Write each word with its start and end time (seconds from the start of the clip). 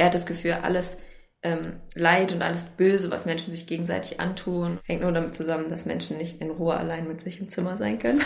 er 0.00 0.06
hat 0.06 0.14
das 0.14 0.24
Gefühl, 0.24 0.52
alles 0.52 0.96
ähm, 1.42 1.74
Leid 1.94 2.32
und 2.32 2.40
alles 2.40 2.64
Böse, 2.64 3.10
was 3.10 3.26
Menschen 3.26 3.52
sich 3.52 3.66
gegenseitig 3.66 4.18
antun, 4.18 4.78
hängt 4.84 5.02
nur 5.02 5.12
damit 5.12 5.34
zusammen, 5.34 5.68
dass 5.68 5.84
Menschen 5.84 6.16
nicht 6.16 6.40
in 6.40 6.50
Ruhe 6.50 6.74
allein 6.74 7.06
mit 7.06 7.20
sich 7.20 7.38
im 7.38 7.50
Zimmer 7.50 7.76
sein 7.76 7.98
können. 7.98 8.22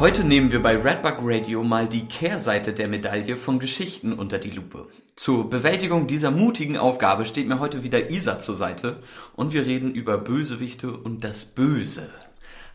Heute 0.00 0.24
nehmen 0.24 0.50
wir 0.50 0.62
bei 0.62 0.78
Redbug 0.78 1.18
Radio 1.20 1.62
mal 1.62 1.86
die 1.86 2.06
Kehrseite 2.06 2.72
der 2.72 2.88
Medaille 2.88 3.36
von 3.36 3.58
Geschichten 3.58 4.14
unter 4.14 4.38
die 4.38 4.48
Lupe. 4.48 4.88
Zur 5.14 5.50
Bewältigung 5.50 6.06
dieser 6.06 6.30
mutigen 6.30 6.78
Aufgabe 6.78 7.26
steht 7.26 7.46
mir 7.46 7.60
heute 7.60 7.84
wieder 7.84 8.10
Isa 8.10 8.38
zur 8.38 8.56
Seite 8.56 9.02
und 9.36 9.52
wir 9.52 9.66
reden 9.66 9.92
über 9.92 10.16
Bösewichte 10.16 10.90
und 10.90 11.22
das 11.22 11.44
Böse. 11.44 12.08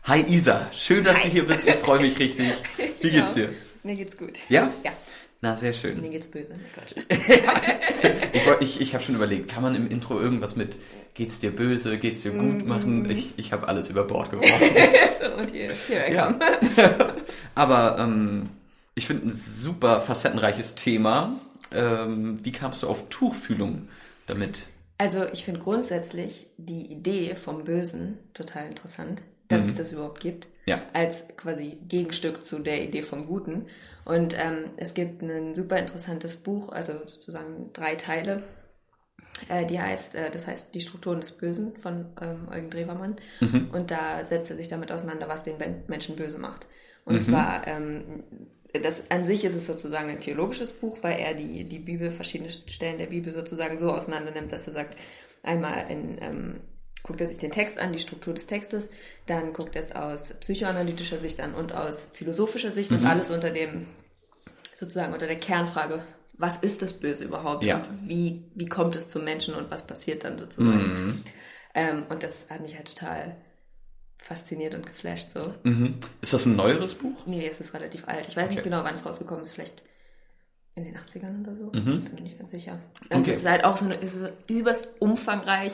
Hi 0.04 0.20
Isa, 0.20 0.70
schön, 0.72 1.02
dass 1.02 1.16
Hi. 1.16 1.24
du 1.24 1.28
hier 1.30 1.46
bist. 1.48 1.66
Ich 1.66 1.74
freue 1.74 1.98
mich 1.98 2.16
richtig. 2.16 2.52
Wie 3.00 3.10
geht's 3.10 3.34
dir? 3.34 3.52
Mir 3.82 3.96
geht's 3.96 4.16
gut. 4.16 4.38
Ja? 4.48 4.70
Ja. 4.84 4.92
Na, 5.40 5.56
sehr 5.56 5.72
schön. 5.72 6.00
Mir 6.00 6.10
geht's 6.10 6.28
böse. 6.28 6.54
Oh 6.54 8.52
ich 8.60 8.60
ich, 8.60 8.80
ich 8.80 8.94
habe 8.94 9.02
schon 9.02 9.16
überlegt, 9.16 9.50
kann 9.50 9.64
man 9.64 9.74
im 9.74 9.88
Intro 9.88 10.20
irgendwas 10.20 10.54
mit 10.54 10.78
geht's 11.16 11.40
dir 11.40 11.50
böse, 11.50 11.98
geht's 11.98 12.22
dir 12.22 12.32
gut 12.32 12.64
mm. 12.64 12.68
machen? 12.68 13.10
Ich, 13.10 13.34
ich 13.36 13.52
habe 13.52 13.66
alles 13.68 13.88
über 13.88 14.04
Bord 14.04 14.30
geworfen. 14.30 15.40
Und 15.40 15.50
hier, 15.50 15.72
hier 15.86 16.12
ja. 16.12 16.34
Aber 17.54 17.96
ähm, 17.98 18.50
ich 18.94 19.06
finde 19.06 19.26
ein 19.26 19.30
super 19.30 20.00
facettenreiches 20.00 20.74
Thema. 20.74 21.40
Ähm, 21.72 22.44
wie 22.44 22.52
kamst 22.52 22.82
du 22.82 22.88
auf 22.88 23.08
Tuchfühlung 23.08 23.88
damit? 24.26 24.66
Also 24.98 25.24
ich 25.32 25.44
finde 25.44 25.60
grundsätzlich 25.60 26.46
die 26.56 26.86
Idee 26.86 27.34
vom 27.34 27.64
Bösen 27.64 28.18
total 28.32 28.66
interessant, 28.66 29.22
dass 29.48 29.64
mhm. 29.64 29.68
es 29.70 29.74
das 29.74 29.92
überhaupt 29.92 30.20
gibt. 30.20 30.46
Ja. 30.66 30.82
Als 30.92 31.24
quasi 31.36 31.78
Gegenstück 31.88 32.44
zu 32.44 32.58
der 32.58 32.82
Idee 32.82 33.02
vom 33.02 33.26
Guten. 33.26 33.66
Und 34.04 34.36
ähm, 34.38 34.70
es 34.76 34.94
gibt 34.94 35.22
ein 35.22 35.54
super 35.54 35.78
interessantes 35.78 36.36
Buch, 36.36 36.70
also 36.70 36.92
sozusagen 37.06 37.70
drei 37.72 37.94
Teile. 37.96 38.42
Äh, 39.48 39.66
die 39.66 39.80
heißt, 39.80 40.14
äh, 40.14 40.30
das 40.30 40.46
heißt 40.46 40.74
Die 40.74 40.80
Strukturen 40.80 41.20
des 41.20 41.32
Bösen 41.32 41.76
von 41.76 42.06
ähm, 42.20 42.48
Eugen 42.50 42.70
Drewermann. 42.70 43.16
Mhm. 43.40 43.70
Und 43.72 43.90
da 43.90 44.24
setzt 44.24 44.50
er 44.50 44.56
sich 44.56 44.68
damit 44.68 44.90
auseinander, 44.92 45.28
was 45.28 45.42
den 45.42 45.56
Menschen 45.88 46.16
böse 46.16 46.38
macht. 46.38 46.66
Und 47.04 47.14
mhm. 47.14 47.20
zwar, 47.20 47.66
ähm, 47.66 48.24
das, 48.82 49.10
an 49.10 49.24
sich 49.24 49.44
ist 49.44 49.54
es 49.54 49.66
sozusagen 49.66 50.10
ein 50.10 50.20
theologisches 50.20 50.72
Buch, 50.72 50.98
weil 51.02 51.18
er 51.18 51.34
die, 51.34 51.64
die 51.64 51.78
Bibel, 51.78 52.10
verschiedene 52.10 52.50
Stellen 52.50 52.98
der 52.98 53.06
Bibel 53.06 53.32
sozusagen 53.32 53.78
so 53.78 53.92
auseinander 53.92 54.32
nimmt, 54.32 54.52
dass 54.52 54.66
er 54.66 54.72
sagt, 54.72 54.96
einmal 55.42 55.90
in 55.90 56.18
ähm, 56.20 56.60
guckt 57.06 57.20
er 57.20 57.28
sich 57.28 57.38
den 57.38 57.52
Text 57.52 57.78
an, 57.78 57.92
die 57.92 58.00
Struktur 58.00 58.34
des 58.34 58.46
Textes, 58.46 58.90
dann 59.26 59.52
guckt 59.52 59.76
er 59.76 59.80
es 59.80 59.92
aus 59.92 60.34
psychoanalytischer 60.40 61.18
Sicht 61.18 61.40
an 61.40 61.54
und 61.54 61.72
aus 61.72 62.08
philosophischer 62.12 62.72
Sicht 62.72 62.90
mhm. 62.90 62.98
und 62.98 63.06
alles 63.06 63.30
unter 63.30 63.50
dem, 63.50 63.86
sozusagen 64.74 65.12
unter 65.12 65.28
der 65.28 65.38
Kernfrage, 65.38 66.02
was 66.38 66.58
ist 66.58 66.82
das 66.82 66.92
Böse 66.92 67.24
überhaupt 67.24 67.64
ja. 67.64 67.76
und 67.76 68.08
wie, 68.08 68.44
wie 68.54 68.66
kommt 68.66 68.96
es 68.96 69.08
zum 69.08 69.24
Menschen 69.24 69.54
und 69.54 69.70
was 69.70 69.86
passiert 69.86 70.24
dann 70.24 70.38
sozusagen. 70.38 71.06
Mhm. 71.06 71.24
Ähm, 71.74 72.02
und 72.08 72.22
das 72.22 72.46
hat 72.50 72.60
mich 72.60 72.76
halt 72.76 72.88
total 72.94 73.36
fasziniert 74.18 74.74
und 74.74 74.86
geflasht 74.86 75.30
so. 75.30 75.54
Mhm. 75.62 75.98
Ist 76.20 76.32
das 76.32 76.46
ein 76.46 76.56
neueres 76.56 76.94
Buch? 76.94 77.26
Nee, 77.26 77.46
es 77.46 77.60
ist 77.60 77.74
relativ 77.74 78.08
alt. 78.08 78.26
Ich 78.28 78.36
weiß 78.36 78.46
okay. 78.46 78.54
nicht 78.54 78.64
genau, 78.64 78.82
wann 78.82 78.94
es 78.94 79.06
rausgekommen 79.06 79.44
ist, 79.44 79.52
vielleicht 79.52 79.82
in 80.74 80.84
den 80.84 80.96
80ern 80.96 81.42
oder 81.42 81.56
so. 81.56 81.64
Mhm. 81.72 82.04
Bin 82.04 82.14
mir 82.14 82.20
nicht 82.22 82.38
ganz 82.38 82.50
sicher. 82.50 82.78
Und 83.08 83.20
okay. 83.20 83.30
es 83.30 83.38
ist 83.38 83.48
halt 83.48 83.64
auch 83.64 83.76
so 83.76 83.84
eine, 83.84 83.94
ist 83.94 84.16
überst 84.48 84.88
umfangreich, 84.98 85.72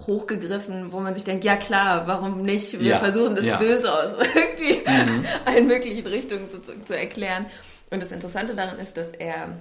hochgegriffen, 0.00 0.92
wo 0.92 1.00
man 1.00 1.14
sich 1.14 1.24
denkt, 1.24 1.44
ja 1.44 1.56
klar, 1.56 2.06
warum 2.06 2.42
nicht? 2.42 2.78
Wir 2.78 2.90
ja, 2.90 2.98
versuchen 2.98 3.34
das 3.34 3.46
ja. 3.46 3.56
Böse 3.56 3.92
aus 3.92 4.26
irgendwie 4.34 4.80
mhm. 4.88 5.24
allen 5.44 5.66
möglichen 5.66 6.06
Richtungen 6.06 6.48
zu, 6.48 6.60
zu, 6.84 6.96
erklären. 6.96 7.46
Und 7.90 8.02
das 8.02 8.12
Interessante 8.12 8.54
daran 8.54 8.78
ist, 8.78 8.96
dass 8.96 9.10
er, 9.10 9.56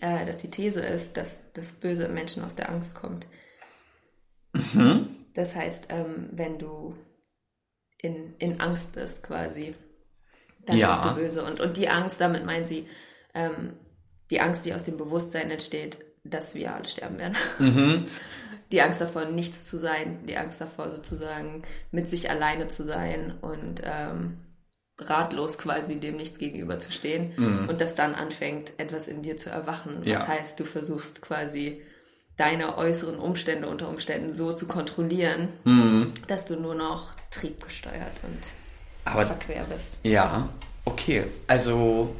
äh, 0.00 0.26
dass 0.26 0.38
die 0.38 0.50
These 0.50 0.80
ist, 0.80 1.16
dass 1.16 1.40
das 1.52 1.72
Böse 1.72 2.04
im 2.04 2.14
Menschen 2.14 2.44
aus 2.44 2.54
der 2.54 2.68
Angst 2.68 2.94
kommt. 2.94 3.26
Mhm. 4.52 5.16
Das 5.34 5.54
heißt, 5.54 5.86
ähm, 5.90 6.28
wenn 6.32 6.58
du 6.58 6.96
in, 7.98 8.34
in 8.38 8.60
Angst 8.60 8.94
bist 8.94 9.22
quasi, 9.22 9.74
dann 10.66 10.76
ja. 10.76 10.90
bist 10.90 11.04
du 11.04 11.14
böse. 11.14 11.44
Und, 11.44 11.60
und 11.60 11.76
die 11.76 11.88
Angst, 11.88 12.20
damit 12.20 12.44
meinen 12.44 12.64
sie, 12.64 12.88
ähm, 13.34 13.74
die 14.30 14.40
Angst, 14.40 14.64
die 14.64 14.74
aus 14.74 14.84
dem 14.84 14.96
Bewusstsein 14.96 15.50
entsteht, 15.50 15.98
dass 16.24 16.54
wir 16.54 16.74
alle 16.74 16.86
sterben 16.86 17.18
werden. 17.18 17.36
Mhm. 17.58 18.06
Die 18.72 18.82
Angst 18.82 19.00
davor, 19.00 19.24
nichts 19.24 19.66
zu 19.66 19.78
sein, 19.78 20.26
die 20.26 20.36
Angst 20.36 20.60
davor, 20.60 20.90
sozusagen 20.90 21.62
mit 21.90 22.08
sich 22.08 22.30
alleine 22.30 22.68
zu 22.68 22.84
sein 22.84 23.36
und 23.40 23.82
ähm, 23.84 24.38
ratlos 25.00 25.58
quasi 25.58 25.96
dem 25.96 26.16
nichts 26.16 26.38
gegenüber 26.38 26.78
zu 26.78 26.92
stehen 26.92 27.32
mhm. 27.36 27.68
und 27.68 27.80
das 27.80 27.94
dann 27.94 28.14
anfängt, 28.14 28.72
etwas 28.78 29.08
in 29.08 29.22
dir 29.22 29.36
zu 29.36 29.50
erwachen. 29.50 30.02
Ja. 30.04 30.18
Das 30.18 30.28
heißt, 30.28 30.60
du 30.60 30.64
versuchst 30.64 31.22
quasi 31.22 31.82
deine 32.36 32.78
äußeren 32.78 33.18
Umstände 33.18 33.68
unter 33.68 33.88
Umständen 33.88 34.32
so 34.32 34.52
zu 34.52 34.66
kontrollieren, 34.66 35.48
mhm. 35.64 36.14
dass 36.26 36.46
du 36.46 36.56
nur 36.56 36.74
noch 36.74 37.10
triebgesteuert 37.30 38.16
und 38.22 38.38
Aber, 39.04 39.26
verquer 39.26 39.64
bist. 39.64 39.96
Ja, 40.02 40.48
okay. 40.84 41.24
Also 41.46 42.14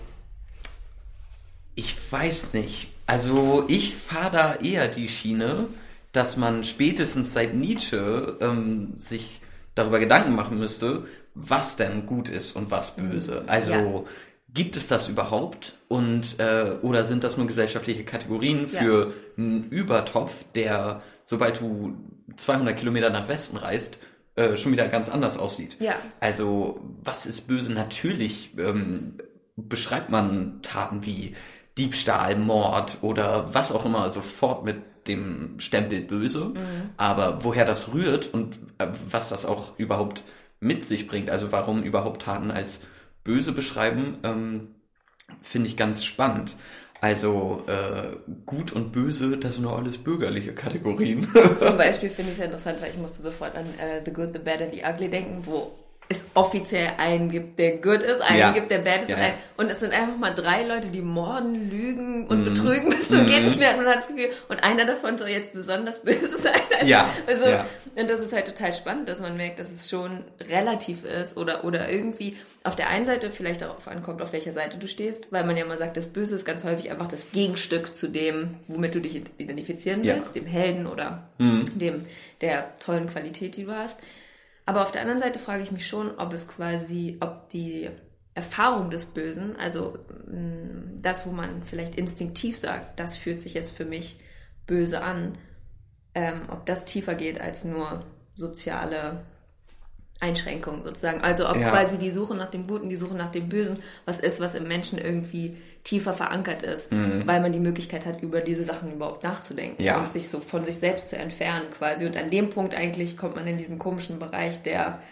ich 1.75 1.97
weiß 2.11 2.53
nicht. 2.53 2.91
Also 3.07 3.65
ich 3.69 3.97
fahre 3.97 4.31
da 4.31 4.55
eher 4.57 4.89
die 4.89 5.09
Schiene, 5.09 5.67
dass 6.13 6.37
man 6.37 6.65
spätestens 6.65 7.33
seit 7.33 7.55
Nietzsche 7.55 8.37
ähm, 8.41 8.93
sich 8.97 9.41
darüber 9.75 9.99
Gedanken 9.99 10.35
machen 10.35 10.59
müsste, 10.59 11.07
was 11.35 11.77
denn 11.77 12.07
gut 12.07 12.29
ist 12.29 12.57
und 12.57 12.71
was 12.71 12.97
böse. 12.97 13.43
Mhm. 13.43 13.49
Also 13.49 13.73
ja. 13.73 14.03
gibt 14.53 14.77
es 14.77 14.89
das 14.89 15.09
überhaupt? 15.09 15.77
Und 15.89 16.39
äh, 16.39 16.77
oder 16.83 17.07
sind 17.07 17.25
das 17.25 17.37
nur 17.37 17.47
gesellschaftliche 17.47 18.05
Kategorien 18.05 18.69
für 18.69 19.09
ja. 19.09 19.13
einen 19.37 19.69
Übertopf, 19.71 20.45
der, 20.55 21.03
sobald 21.25 21.61
du 21.61 21.97
200 22.37 22.77
Kilometer 22.77 23.11
nach 23.11 23.29
Westen 23.29 23.57
reist, 23.57 23.99
äh, 24.37 24.57
schon 24.57 24.73
wieder 24.73 24.89
ganz 24.89 25.09
anders 25.09 25.39
aussieht? 25.39 25.77
Ja. 25.81 25.95
Also 26.21 26.81
was 27.03 27.27
ist 27.27 27.47
böse? 27.47 27.73
Natürlich 27.73 28.57
ähm, 28.59 29.15
beschreibt 29.57 30.11
man 30.11 30.61
Taten 30.63 31.05
wie 31.05 31.35
Diebstahl, 31.79 32.37
Mord 32.37 32.99
oder 33.03 33.55
was 33.55 33.73
auch 33.73 33.85
immer 33.85 34.11
sofort 34.11 34.65
mit 34.65 34.83
dem 35.07 35.59
Stempel 35.59 36.03
böse. 36.03 36.47
Mhm. 36.47 36.91
Aber 36.97 37.45
woher 37.45 37.65
das 37.65 37.93
rührt 37.93 38.33
und 38.33 38.59
äh, 38.79 38.89
was 39.11 39.29
das 39.29 39.47
auch 39.47 39.79
überhaupt 39.79 40.25
mit 40.61 40.85
sich 40.85 41.09
bringt, 41.09 41.31
also 41.31 41.53
warum 41.53 41.83
überhaupt 41.83 42.23
Taten 42.23 42.51
als 42.51 42.81
böse 43.25 43.53
beschreiben, 43.53 44.19
ähm, 44.23 44.75
finde 45.43 45.69
ich 45.69 45.77
ganz 45.77 46.05
spannend. 46.05 46.57
Also 47.01 47.65
äh, 47.67 48.17
gut 48.45 48.73
und 48.73 48.93
böse, 48.93 49.39
das 49.39 49.55
sind 49.55 49.63
nur 49.63 49.77
alles 49.77 49.97
bürgerliche 49.97 50.55
Kategorien. 50.55 51.27
Zum 51.61 51.79
Beispiel 51.79 52.11
finde 52.11 52.33
ich 52.33 52.37
es 52.37 52.39
ja 52.39 52.45
interessant, 52.45 52.83
weil 52.83 52.91
ich 52.91 52.99
musste 52.99 53.23
sofort 53.23 53.57
an 53.57 53.65
äh, 53.79 54.03
The 54.05 54.13
Good, 54.13 54.35
The 54.35 54.39
Bad 54.39 54.61
and 54.61 54.75
The 54.75 54.83
Ugly 54.85 55.09
denken, 55.09 55.47
wo 55.47 55.80
es 56.11 56.27
offiziell 56.35 56.95
einen 56.99 57.31
gibt, 57.31 57.57
der 57.61 57.77
good 57.77 58.03
ist, 58.03 58.21
einen 58.21 58.39
ja. 58.41 58.51
gibt, 58.51 58.69
der 58.69 58.79
bad 58.79 59.03
ist. 59.03 59.11
Ja. 59.11 59.17
Ein, 59.17 59.35
und 59.57 59.71
es 59.71 59.79
sind 59.79 59.93
einfach 59.93 60.17
mal 60.17 60.35
drei 60.35 60.65
Leute, 60.67 60.89
die 60.89 61.03
morden, 61.03 61.71
lügen 61.71 62.27
und 62.27 62.41
mm. 62.41 62.45
betrügen 62.45 62.93
und 62.93 63.11
mm. 63.11 63.27
geht 63.27 63.45
nicht 63.45 63.61
mehr. 63.61 63.71
Und 63.71 63.85
man 63.85 63.87
hat 63.87 63.99
das 63.99 64.09
Gefühl, 64.09 64.31
und 64.49 64.65
einer 64.65 64.87
davon 64.87 65.17
soll 65.17 65.29
jetzt 65.29 65.55
besonders 65.55 66.01
böse 66.03 66.37
sein. 66.39 66.61
Also, 66.75 66.91
ja. 66.91 67.09
Also, 67.29 67.47
ja. 67.47 67.65
Und 67.95 68.11
das 68.11 68.19
ist 68.19 68.33
halt 68.33 68.47
total 68.47 68.73
spannend, 68.73 69.09
dass 69.09 69.21
man 69.21 69.37
merkt, 69.37 69.61
dass 69.61 69.71
es 69.71 69.89
schon 69.89 70.25
relativ 70.41 71.05
ist 71.05 71.37
oder, 71.37 71.63
oder 71.65 71.89
irgendwie 71.89 72.37
auf 72.65 72.75
der 72.75 72.89
einen 72.89 73.07
Seite 73.07 73.31
vielleicht 73.31 73.63
darauf 73.63 73.87
ankommt, 73.87 74.21
auf 74.21 74.33
welcher 74.33 74.53
Seite 74.53 74.79
du 74.79 74.89
stehst, 74.89 75.31
weil 75.31 75.45
man 75.45 75.57
ja 75.57 75.65
mal 75.65 75.79
sagt, 75.79 75.97
das 75.97 76.09
Böse 76.09 76.35
ist 76.35 76.45
ganz 76.45 76.65
häufig 76.65 76.91
einfach 76.91 77.07
das 77.07 77.31
Gegenstück 77.31 77.95
zu 77.95 78.09
dem, 78.09 78.57
womit 78.67 78.97
du 78.97 79.01
dich 79.01 79.23
identifizieren 79.39 80.03
willst, 80.03 80.35
dem 80.35 80.47
Helden 80.47 80.89
oder 80.89 81.29
mm. 81.39 81.67
dem, 81.79 82.05
der 82.41 82.77
tollen 82.81 83.07
Qualität, 83.07 83.57
die 83.57 83.65
du 83.65 83.77
hast. 83.77 84.01
Aber 84.67 84.83
auf 84.83 84.93
der 84.93 85.03
anderen 85.03 85.21
Seite 85.21 85.39
frage 85.39 85.63
ich 85.63 85.73
mich 85.73 85.87
schon, 85.87 86.19
ob 86.19 86.33
es 86.33 86.47
quasi, 86.47 87.19
ob 87.21 87.49
die 87.49 87.91
Erfahrung 88.35 88.91
des 88.91 89.07
Bösen, 89.07 89.57
also 89.57 89.99
mm, 90.27 91.03
das, 91.03 91.27
wo 91.27 91.31
man 91.31 91.63
vielleicht 91.65 91.97
instinktiv 91.97 92.57
sagt, 92.57 93.01
das 93.01 93.17
fühlt 93.17 93.41
sich 93.41 93.55
jetzt 93.55 93.77
für 93.77 93.85
mich 93.85 94.21
böse 94.67 95.03
an, 95.03 95.37
ähm, 96.15 96.43
ob 96.49 96.65
das 96.67 96.85
tiefer 96.85 97.15
geht 97.15 97.41
als 97.41 97.65
nur 97.65 98.05
soziale 98.35 99.25
Einschränkungen 100.21 100.85
sozusagen. 100.85 101.23
Also 101.23 101.49
ob 101.49 101.57
ja. 101.57 101.71
quasi 101.71 101.99
die 101.99 102.11
Suche 102.11 102.35
nach 102.35 102.51
dem 102.51 102.67
Guten, 102.67 102.89
die 102.89 102.97
Suche 102.97 103.15
nach 103.15 103.33
dem 103.33 103.49
Bösen, 103.49 103.83
was 104.05 104.21
ist, 104.21 104.39
was 104.39 104.55
im 104.55 104.69
Menschen 104.69 104.99
irgendwie 104.99 105.57
tiefer 105.85 106.15
verankert 106.15 106.63
ist, 106.63 106.93
mhm. 106.93 107.27
weil 107.27 107.41
man 107.41 107.53
die 107.53 107.61
Möglichkeit 107.61 108.07
hat, 108.07 108.23
über 108.23 108.41
diese 108.41 108.65
Sachen 108.65 108.93
überhaupt 108.93 109.25
nachzudenken 109.25 109.83
ja. 109.83 110.01
und 110.01 110.13
sich 110.13 110.29
so 110.29 110.41
von 110.41 110.65
sich 110.65 110.77
selbst 110.77 111.09
zu 111.11 111.17
entfernen 111.17 111.71
quasi. 111.71 112.07
Und 112.07 112.17
an 112.17 112.31
dem 112.31 112.51
Punkt 112.51 112.75
eigentlich 112.75 113.17
kommt 113.17 113.37
man 113.37 113.47
in 113.47 113.59
diesen 113.59 113.79
komischen 113.79 114.19
Bereich 114.19 114.63
der 114.63 115.03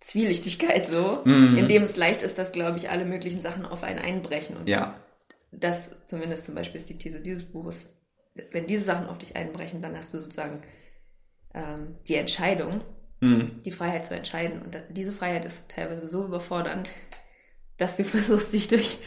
Zwielichtigkeit 0.00 0.86
so, 0.86 1.20
mhm. 1.24 1.58
in 1.58 1.68
dem 1.68 1.82
es 1.82 1.96
leicht 1.96 2.22
ist, 2.22 2.38
dass, 2.38 2.52
glaube 2.52 2.78
ich, 2.78 2.90
alle 2.90 3.04
möglichen 3.04 3.42
Sachen 3.42 3.66
auf 3.66 3.82
einen 3.82 3.98
einbrechen. 3.98 4.56
Und 4.56 4.68
ja. 4.68 4.94
das 5.50 5.90
zumindest 6.06 6.44
zum 6.44 6.54
Beispiel 6.54 6.80
ist 6.80 6.88
die 6.88 6.98
These 6.98 7.20
dieses 7.20 7.44
Buches, 7.44 7.94
wenn 8.50 8.66
diese 8.66 8.84
Sachen 8.84 9.06
auf 9.06 9.18
dich 9.18 9.36
einbrechen, 9.36 9.82
dann 9.82 9.96
hast 9.96 10.14
du 10.14 10.18
sozusagen 10.18 10.62
ähm, 11.54 11.96
die 12.08 12.16
Entscheidung, 12.16 12.80
Mhm. 13.22 13.62
die 13.64 13.70
Freiheit 13.70 14.04
zu 14.04 14.16
entscheiden. 14.16 14.60
Und 14.60 14.82
diese 14.90 15.12
Freiheit 15.12 15.44
ist 15.44 15.70
teilweise 15.70 16.08
so 16.08 16.24
überfordernd, 16.24 16.90
dass 17.78 17.96
du 17.96 18.04
versuchst, 18.04 18.52
dich 18.52 18.68
durch 18.68 18.98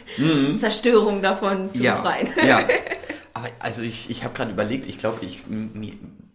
Zerstörung 0.58 1.22
davon 1.22 1.70
zu 1.72 1.78
Mhm. 1.78 1.84
ja, 1.84 1.94
befreien. 1.96 2.28
ja. 2.46 2.66
Aber 3.34 3.48
also 3.58 3.82
ich, 3.82 4.08
ich 4.08 4.24
habe 4.24 4.32
gerade 4.34 4.50
überlegt, 4.50 4.86
ich 4.86 4.96
glaube, 4.96 5.24
ich, 5.24 5.40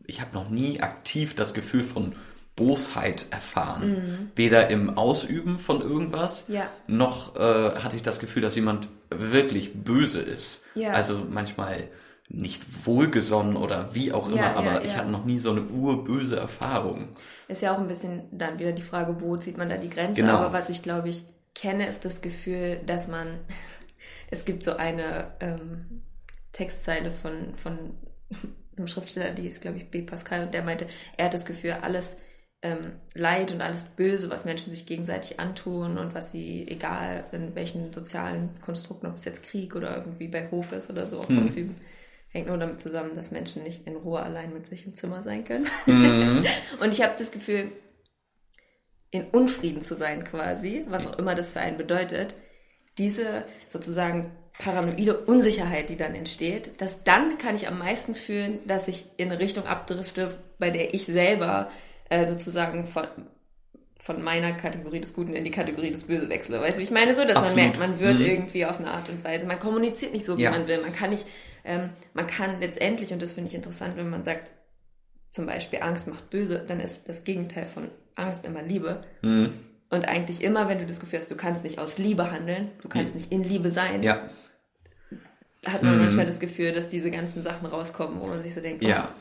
ich 0.05 0.21
habe 0.21 0.33
noch 0.35 0.49
nie 0.49 0.81
aktiv 0.81 1.33
das 1.35 1.55
Gefühl 1.55 1.81
von 1.81 2.11
Bosheit 2.55 3.25
erfahren. 3.31 4.29
Weder 4.35 4.69
im 4.69 4.97
Ausüben 4.97 5.57
von 5.57 5.81
irgendwas, 5.81 6.47
Mhm. 6.47 6.55
Ja. 6.55 6.69
noch 6.85 7.35
äh, 7.37 7.39
hatte 7.79 7.95
ich 7.95 8.03
das 8.03 8.19
Gefühl, 8.19 8.43
dass 8.43 8.53
jemand 8.55 8.87
wirklich 9.09 9.73
böse 9.83 10.19
ist. 10.19 10.61
Ja. 10.75 10.91
Also 10.91 11.25
manchmal 11.27 11.87
nicht 12.29 12.61
wohlgesonnen 12.85 13.57
oder 13.57 13.89
wie 13.93 14.13
auch 14.13 14.27
immer, 14.29 14.37
Ja, 14.37 14.55
aber 14.55 14.85
ich 14.85 14.95
hatte 14.95 15.09
noch 15.09 15.25
nie 15.25 15.39
so 15.39 15.49
eine 15.51 15.63
urböse 15.63 16.37
Erfahrung. 16.37 17.09
Ist 17.47 17.61
ja 17.63 17.73
auch 17.73 17.79
ein 17.79 17.87
bisschen 17.87 18.23
dann 18.31 18.59
wieder 18.59 18.71
die 18.73 18.83
Frage, 18.83 19.15
wo 19.21 19.37
zieht 19.37 19.57
man 19.57 19.69
da 19.69 19.77
die 19.77 19.89
Grenze. 19.89 20.21
Genau. 20.21 20.35
Aber 20.37 20.53
was 20.53 20.69
ich 20.69 20.83
glaube 20.83 21.09
ich 21.09 21.25
kenne, 21.55 21.87
ist 21.87 22.05
das 22.05 22.21
Gefühl, 22.21 22.79
dass 22.85 23.07
man, 23.07 23.39
es 24.31 24.45
gibt 24.45 24.63
so 24.63 24.75
eine 24.77 25.33
ähm, 25.39 26.03
Textzeile 26.51 27.11
von, 27.11 27.55
von 27.55 27.97
einem 28.77 28.87
Schriftsteller, 28.87 29.31
die 29.31 29.47
ist 29.47 29.61
glaube 29.61 29.77
ich 29.77 29.89
B. 29.89 30.01
Pascal, 30.01 30.45
und 30.45 30.53
der 30.53 30.63
meinte, 30.63 30.87
er 31.17 31.25
hat 31.25 31.33
das 31.33 31.45
Gefühl, 31.45 31.73
alles 31.81 32.17
ähm, 32.63 32.93
Leid 33.15 33.51
und 33.51 33.61
alles 33.61 33.85
Böse, 33.85 34.29
was 34.29 34.45
Menschen 34.45 34.71
sich 34.71 34.85
gegenseitig 34.85 35.39
antun 35.39 35.97
und 35.97 36.13
was 36.13 36.31
sie, 36.31 36.67
egal 36.67 37.25
in 37.31 37.55
welchen 37.55 37.91
sozialen 37.91 38.49
Konstrukten, 38.61 39.07
ob 39.07 39.15
es 39.15 39.25
jetzt 39.25 39.43
Krieg 39.43 39.75
oder 39.75 39.97
irgendwie 39.97 40.27
bei 40.27 40.49
Hof 40.51 40.71
ist 40.71 40.89
oder 40.89 41.09
so, 41.09 41.27
Hm. 41.27 41.43
ausüben, 41.43 41.75
hängt 42.29 42.47
nur 42.47 42.57
damit 42.57 42.79
zusammen, 42.79 43.15
dass 43.15 43.31
Menschen 43.31 43.63
nicht 43.63 43.87
in 43.87 43.95
Ruhe 43.95 44.21
allein 44.21 44.53
mit 44.53 44.67
sich 44.67 44.85
im 44.85 44.93
Zimmer 44.93 45.23
sein 45.23 45.43
können. 45.43 45.67
Mhm. 45.85 46.45
Und 46.79 46.93
ich 46.93 47.01
habe 47.01 47.13
das 47.17 47.31
Gefühl, 47.31 47.71
in 49.11 49.25
Unfrieden 49.25 49.81
zu 49.81 49.95
sein 49.95 50.23
quasi, 50.23 50.85
was 50.87 51.05
auch 51.07 51.17
immer 51.19 51.35
das 51.35 51.51
für 51.51 51.59
einen 51.59 51.77
bedeutet, 51.77 52.35
diese 52.97 53.45
sozusagen 53.69 54.31
paranoide 54.57 55.17
Unsicherheit, 55.19 55.89
die 55.89 55.97
dann 55.97 56.15
entsteht, 56.15 56.79
dass 56.81 57.03
dann 57.03 57.37
kann 57.37 57.55
ich 57.55 57.67
am 57.67 57.79
meisten 57.79 58.15
fühlen, 58.15 58.59
dass 58.67 58.87
ich 58.87 59.05
in 59.17 59.29
eine 59.31 59.39
Richtung 59.39 59.65
abdrifte, 59.65 60.37
bei 60.59 60.69
der 60.69 60.93
ich 60.93 61.05
selber 61.05 61.71
äh, 62.09 62.27
sozusagen 62.27 62.85
von, 62.87 63.07
von 63.95 64.21
meiner 64.21 64.53
Kategorie 64.53 64.99
des 64.99 65.13
Guten 65.13 65.35
in 65.35 65.43
die 65.43 65.51
Kategorie 65.51 65.91
des 65.91 66.03
Böse 66.05 66.29
wechsle. 66.29 66.59
Weißt 66.61 66.77
du, 66.77 66.81
ich 66.81 66.91
meine 66.91 67.13
so, 67.15 67.23
dass 67.25 67.37
Absolut. 67.37 67.55
man 67.57 67.65
merkt, 67.65 67.79
man 67.79 67.99
wird 67.99 68.19
Mhm. 68.19 68.25
irgendwie 68.25 68.65
auf 68.65 68.79
eine 68.79 68.91
Art 68.91 69.09
und 69.09 69.23
Weise, 69.23 69.45
man 69.45 69.59
kommuniziert 69.59 70.13
nicht 70.13 70.25
so, 70.25 70.37
wie 70.37 70.43
Ja. 70.43 70.51
man 70.51 70.67
will. 70.67 70.81
Man 70.81 70.93
kann 70.93 71.11
nicht, 71.11 71.25
ähm, 71.63 71.89
man 72.13 72.27
kann 72.27 72.59
letztendlich, 72.59 73.13
und 73.13 73.21
das 73.21 73.33
finde 73.33 73.49
ich 73.49 73.55
interessant, 73.55 73.95
wenn 73.97 74.09
man 74.09 74.23
sagt, 74.23 74.51
zum 75.29 75.45
Beispiel 75.45 75.79
Angst 75.81 76.07
macht 76.07 76.29
böse, 76.29 76.63
dann 76.67 76.79
ist 76.79 77.07
das 77.07 77.23
Gegenteil 77.23 77.65
von 77.65 77.89
Angst 78.15 78.45
immer 78.45 78.61
Liebe. 78.61 79.01
Mhm. 79.21 79.53
Und 79.89 80.05
eigentlich 80.05 80.41
immer, 80.41 80.69
wenn 80.69 80.79
du 80.79 80.85
das 80.85 80.99
Gefühl 80.99 81.19
hast, 81.19 81.29
du 81.31 81.35
kannst 81.35 81.63
nicht 81.63 81.77
aus 81.79 81.97
Liebe 81.97 82.31
handeln, 82.31 82.71
du 82.81 82.87
kannst 82.89 83.13
nicht 83.15 83.31
in 83.31 83.43
Liebe 83.43 83.71
sein, 83.71 84.03
Ja, 84.03 84.29
hat 85.65 85.83
man 85.83 85.97
Mhm. 85.97 86.03
manchmal 86.05 86.25
das 86.25 86.39
Gefühl, 86.39 86.71
dass 86.71 86.89
diese 86.89 87.11
ganzen 87.11 87.43
Sachen 87.43 87.67
rauskommen, 87.67 88.19
wo 88.19 88.27
man 88.27 88.41
sich 88.41 88.53
so 88.53 88.61
denkt, 88.61 88.83
ja. 88.83 89.13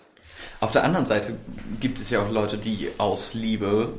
Auf 0.60 0.72
der 0.72 0.84
anderen 0.84 1.04
Seite 1.06 1.36
gibt 1.80 1.98
es 1.98 2.08
ja 2.10 2.22
auch 2.22 2.30
Leute, 2.30 2.56
die 2.56 2.88
aus 2.98 3.34
Liebe 3.34 3.98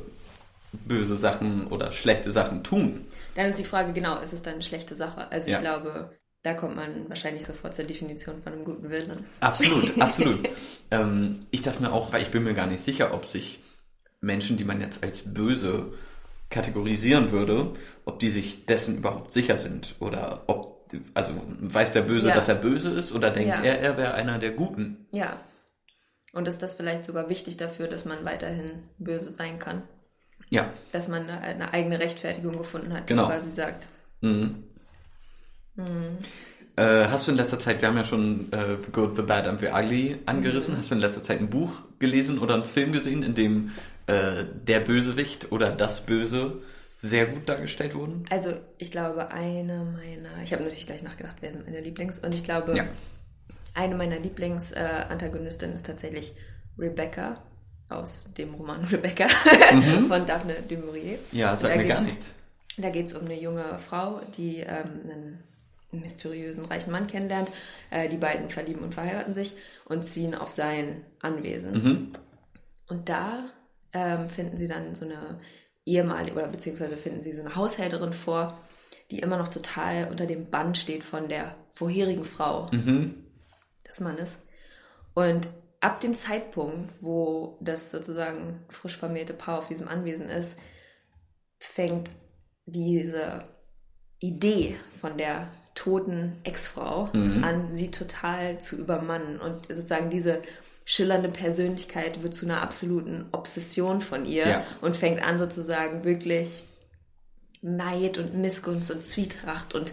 böse 0.72 1.14
Sachen 1.16 1.66
oder 1.68 1.92
schlechte 1.92 2.30
Sachen 2.30 2.64
tun. 2.64 3.04
oh, 3.06 3.14
dann 3.36 3.46
ist 3.46 3.58
die 3.58 3.64
Frage, 3.64 3.92
genau, 3.92 4.18
ist 4.20 4.32
es 4.32 4.42
dann 4.42 4.54
eine 4.54 4.62
schlechte 4.62 4.94
Sache? 4.96 5.30
Also 5.30 5.50
Ja. 5.50 5.56
ich 5.56 5.62
glaube, 5.62 6.10
da 6.42 6.54
kommt 6.54 6.74
man 6.76 7.08
wahrscheinlich 7.08 7.44
sofort 7.46 7.74
zur 7.74 7.84
Definition 7.84 8.42
von 8.42 8.52
einem 8.54 8.64
guten 8.64 8.90
Willen. 8.90 9.24
Absolut, 9.40 9.92
absolut. 10.00 10.48
ähm, 10.90 11.40
ich 11.50 11.62
dachte 11.62 11.80
mir 11.82 11.92
auch, 11.92 12.12
weil 12.12 12.22
ich 12.22 12.30
bin 12.30 12.42
mir 12.42 12.54
gar 12.54 12.66
nicht 12.66 12.82
sicher, 12.82 13.12
ob 13.14 13.26
sich 13.26 13.60
Menschen, 14.22 14.56
die 14.56 14.64
man 14.64 14.80
jetzt 14.80 15.02
als 15.04 15.22
böse 15.34 15.92
kategorisieren 16.48 17.30
würde, 17.32 17.72
ob 18.04 18.18
die 18.20 18.30
sich 18.30 18.64
dessen 18.66 18.98
überhaupt 18.98 19.30
sicher 19.30 19.58
sind 19.58 19.96
oder 20.00 20.44
ob, 20.46 20.90
also 21.14 21.32
weiß 21.60 21.92
der 21.92 22.02
Böse, 22.02 22.28
Ja. 22.28 22.34
dass 22.34 22.48
er 22.48 22.54
böse 22.56 22.90
ist 22.90 23.12
oder 23.12 23.30
denkt 23.30 23.48
Ja. 23.48 23.62
er, 23.62 23.80
er 23.80 23.96
wäre 23.96 24.14
einer 24.14 24.38
der 24.38 24.52
Guten. 24.52 25.06
Ja. 25.12 25.40
Und 26.32 26.48
ist 26.48 26.62
das 26.62 26.74
vielleicht 26.74 27.04
sogar 27.04 27.28
wichtig 27.28 27.56
dafür, 27.56 27.88
dass 27.88 28.04
man 28.04 28.24
weiterhin 28.24 28.70
böse 28.98 29.30
sein 29.30 29.58
kann? 29.58 29.82
Ja, 30.50 30.70
Dass 30.92 31.08
man 31.08 31.22
eine, 31.28 31.40
eine 31.40 31.72
eigene 31.72 31.98
Rechtfertigung 32.00 32.56
gefunden 32.58 32.92
hat, 32.92 33.08
die 33.08 33.14
Genau. 33.14 33.26
quasi 33.26 33.50
sagt, 33.50 33.88
Mhm. 34.20 34.62
Mhm. 35.76 36.18
Äh, 36.76 37.06
hast 37.06 37.26
du 37.26 37.32
in 37.32 37.36
letzter 37.36 37.58
Zeit, 37.58 37.80
wir 37.82 37.88
haben 37.88 37.96
ja 37.96 38.04
schon 38.04 38.50
äh, 38.52 38.76
The 38.84 38.92
Good, 38.92 39.16
The 39.16 39.22
Bad 39.22 39.46
and 39.46 39.60
The 39.60 39.68
Ugly 39.68 40.18
angerissen, 40.26 40.74
Mhm. 40.74 40.78
hast 40.78 40.90
du 40.90 40.94
in 40.94 41.00
letzter 41.00 41.22
Zeit 41.22 41.40
ein 41.40 41.50
Buch 41.50 41.82
gelesen 41.98 42.38
oder 42.38 42.54
einen 42.54 42.64
Film 42.64 42.92
gesehen, 42.92 43.22
in 43.22 43.34
dem 43.34 43.72
äh, 44.06 44.44
der 44.66 44.80
Bösewicht 44.80 45.52
oder 45.52 45.70
das 45.70 46.00
Böse 46.06 46.62
sehr 46.94 47.26
gut 47.26 47.48
dargestellt 47.48 47.94
wurden? 47.94 48.24
Also 48.30 48.54
ich 48.78 48.90
glaube, 48.90 49.30
eine 49.30 49.84
meiner, 49.84 50.42
ich 50.42 50.52
habe 50.52 50.62
natürlich 50.62 50.86
gleich 50.86 51.02
nachgedacht, 51.02 51.36
wer 51.40 51.52
sind 51.52 51.64
meine 51.66 51.80
Lieblings, 51.80 52.18
und 52.18 52.34
ich 52.34 52.44
glaube, 52.44 52.76
Ja. 52.76 52.84
eine 53.74 53.94
meiner 53.94 54.18
Lieblings-Antagonistinnen 54.18 55.74
ist 55.74 55.86
tatsächlich 55.86 56.32
Rebecca 56.78 57.42
aus 57.88 58.26
dem 58.36 58.54
Roman 58.54 58.84
Rebecca 58.90 59.28
von 60.08 60.26
Daphne 60.26 60.56
du 60.68 60.76
Maurier. 60.76 61.18
Ja, 61.32 61.56
sagt 61.56 61.74
Da 61.74 61.78
mir 61.80 61.88
gar 61.88 62.00
nichts. 62.02 62.34
Da 62.78 62.88
geht 62.90 63.06
es 63.06 63.14
um 63.14 63.24
eine 63.26 63.38
junge 63.38 63.78
Frau, 63.78 64.20
die 64.36 64.60
ähm, 64.60 65.00
einen 65.04 65.38
mysteriösen 65.90 66.64
reichen 66.64 66.90
Mann 66.90 67.06
kennenlernt. 67.06 67.52
Äh, 67.90 68.08
die 68.08 68.16
beiden 68.16 68.48
verlieben 68.48 68.82
und 68.82 68.94
verheiraten 68.94 69.34
sich 69.34 69.54
und 69.84 70.06
ziehen 70.06 70.34
auf 70.34 70.50
sein 70.50 71.04
Anwesen. 71.20 71.72
Mhm. 71.72 72.12
Und 72.88 73.08
da 73.10 73.44
ähm, 73.92 74.28
finden 74.28 74.56
sie 74.56 74.66
dann 74.66 74.94
so 74.94 75.04
eine 75.04 75.40
ehemalige, 75.84 76.36
oder 76.36 76.48
beziehungsweise 76.48 76.96
finden 76.96 77.22
sie 77.22 77.32
so 77.32 77.40
eine 77.42 77.56
Haushälterin 77.56 78.12
vor, 78.12 78.58
die 79.10 79.18
immer 79.18 79.36
noch 79.36 79.48
total 79.48 80.08
unter 80.08 80.26
dem 80.26 80.50
Bann 80.50 80.74
steht 80.74 81.04
von 81.04 81.28
der 81.28 81.54
vorherigen 81.72 82.24
Frau 82.24 82.68
Mhm. 82.72 83.24
des 83.86 84.00
Mannes. 84.00 84.38
Und 85.14 85.48
ab 85.80 86.00
dem 86.00 86.14
Zeitpunkt, 86.14 86.90
wo 87.00 87.58
das 87.60 87.90
sozusagen 87.90 88.64
frisch 88.68 88.96
vermählte 88.96 89.34
Paar 89.34 89.58
auf 89.58 89.66
diesem 89.66 89.88
Anwesen 89.88 90.28
ist, 90.28 90.56
fängt 91.58 92.10
diese 92.64 93.44
Idee 94.20 94.76
von 95.00 95.18
der 95.18 95.48
toten 95.74 96.36
Ex-Frau 96.44 97.10
Mhm. 97.12 97.44
an, 97.44 97.72
sie 97.74 97.90
total 97.90 98.60
zu 98.60 98.76
übermannen. 98.76 99.40
Und 99.40 99.66
sozusagen 99.66 100.10
diese 100.10 100.42
schillernde 100.84 101.28
Persönlichkeit 101.28 102.22
wird 102.22 102.34
zu 102.34 102.44
einer 102.46 102.60
absoluten 102.62 103.26
Obsession 103.32 104.00
von 104.00 104.24
ihr 104.24 104.48
Ja. 104.48 104.64
und 104.80 104.96
fängt 104.96 105.22
an 105.22 105.38
sozusagen 105.38 106.04
wirklich 106.04 106.64
Neid 107.62 108.18
und 108.18 108.34
Missgunst 108.34 108.90
und 108.90 109.06
Zwietracht 109.06 109.74
und 109.74 109.92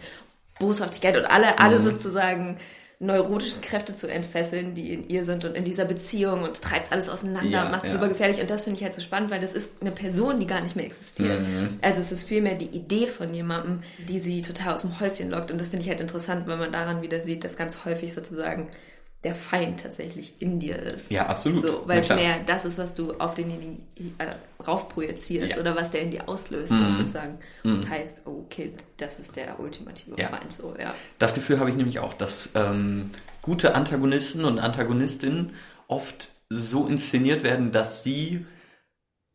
Boshaftigkeit 0.60 1.16
und 1.18 1.26
alle, 1.26 1.60
alle 1.60 1.80
sozusagen 1.82 2.58
neurotischen 3.02 3.62
Kräfte 3.62 3.96
zu 3.96 4.08
entfesseln, 4.08 4.76
die 4.76 4.92
in 4.94 5.08
ihr 5.08 5.24
sind 5.24 5.46
und 5.46 5.56
in 5.56 5.64
dieser 5.64 5.86
Beziehung 5.86 6.44
und 6.44 6.62
treibt 6.62 6.92
alles 6.92 7.08
auseinander 7.08 7.50
Ja, 7.50 7.64
und 7.66 7.72
macht 7.72 7.84
es 7.86 7.90
ja. 7.92 7.96
super 7.96 8.10
gefährlich. 8.10 8.42
Und 8.42 8.50
das 8.50 8.64
finde 8.64 8.78
ich 8.78 8.84
halt 8.84 8.94
so 8.94 9.00
spannend, 9.00 9.32
weil 9.32 9.40
das 9.40 9.54
ist 9.54 9.82
eine 9.82 9.92
Person, 9.92 10.42
die 10.42 10.48
gar 10.48 10.60
nicht 10.60 10.76
mehr 10.76 10.86
existiert. 10.86 11.42
Also 11.82 12.02
es 12.02 12.12
ist 12.12 12.28
vielmehr 12.28 12.56
die 12.56 12.66
Idee 12.66 13.08
von 13.08 13.34
jemandem, 13.34 13.84
die 14.10 14.20
sie 14.20 14.42
total 14.42 14.74
aus 14.74 14.82
dem 14.82 15.00
Häuschen 15.00 15.30
lockt. 15.30 15.50
Und 15.50 15.62
das 15.62 15.70
finde 15.70 15.84
ich 15.84 15.90
halt 15.90 16.02
interessant, 16.02 16.46
weil 16.46 16.58
man 16.58 16.74
daran 16.74 17.02
wieder 17.02 17.22
sieht, 17.22 17.46
dass 17.46 17.56
ganz 17.56 17.86
häufig 17.86 18.14
sozusagen 18.14 18.68
der 19.24 19.36
Feind 19.36 19.82
tatsächlich 19.82 20.42
in 20.42 20.60
dir 20.62 20.78
ist. 20.80 21.12
Ja, 21.12 21.26
absolut. 21.26 21.62
So, 21.62 21.84
weil 21.86 22.00
es 22.00 22.08
mehr 22.10 22.40
das 22.46 22.64
ist, 22.64 22.78
was 22.78 22.96
du 22.96 23.14
auf 23.16 23.34
denjenigen 23.34 23.86
äh, 24.18 24.28
raufprojizierst 24.66 25.50
Ja. 25.50 25.56
Mhm. 25.58 25.62
oder 25.62 25.76
was 25.76 25.92
der 25.92 26.02
in 26.02 26.12
dir 26.12 26.30
auslöst, 26.30 26.72
was 26.72 26.96
sozusagen 26.98 27.40
und 27.66 27.90
heißt, 27.90 28.22
oh 28.26 28.46
Kid, 28.50 28.74
das 28.98 29.20
ist 29.20 29.36
der 29.36 29.60
ultimative 29.60 30.16
Ja. 30.18 30.28
Feind. 30.30 30.54
So, 30.54 30.74
ja. 30.80 30.94
Das 31.18 31.34
Gefühl 31.34 31.60
habe 31.60 31.70
ich 31.70 31.76
nämlich 31.76 32.00
auch, 32.00 32.14
dass 32.14 32.50
ähm, 32.56 33.10
gute 33.42 33.76
Antagonisten 33.76 34.46
und 34.46 34.58
Antagonistinnen 34.60 35.52
oft 35.88 36.30
so 36.50 36.88
inszeniert 36.88 37.44
werden, 37.44 37.72
dass 37.72 38.04
sie 38.04 38.46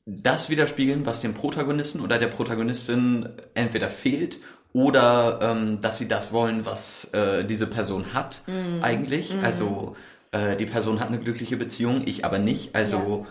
das 0.06 0.50
widerspiegeln, 0.50 1.06
was 1.06 1.20
dem 1.20 1.34
Protagonisten 1.34 2.00
oder 2.00 2.18
der 2.18 2.26
Protagonistin 2.28 3.28
entweder 3.54 3.88
fehlt 3.90 4.38
oder 4.74 5.38
ähm, 5.40 5.80
dass 5.80 5.96
sie 5.96 6.08
das 6.08 6.32
wollen, 6.32 6.66
was 6.66 7.08
äh, 7.14 7.44
diese 7.44 7.66
Person 7.66 8.12
hat 8.12 8.42
eigentlich. 8.82 9.34
Also 9.42 9.96
äh, 10.32 10.56
die 10.56 10.66
Person 10.66 11.00
hat 11.00 11.08
eine 11.08 11.20
glückliche 11.20 11.56
Beziehung, 11.56 12.02
ich 12.04 12.24
aber 12.26 12.38
nicht. 12.38 12.74
Also 12.74 13.26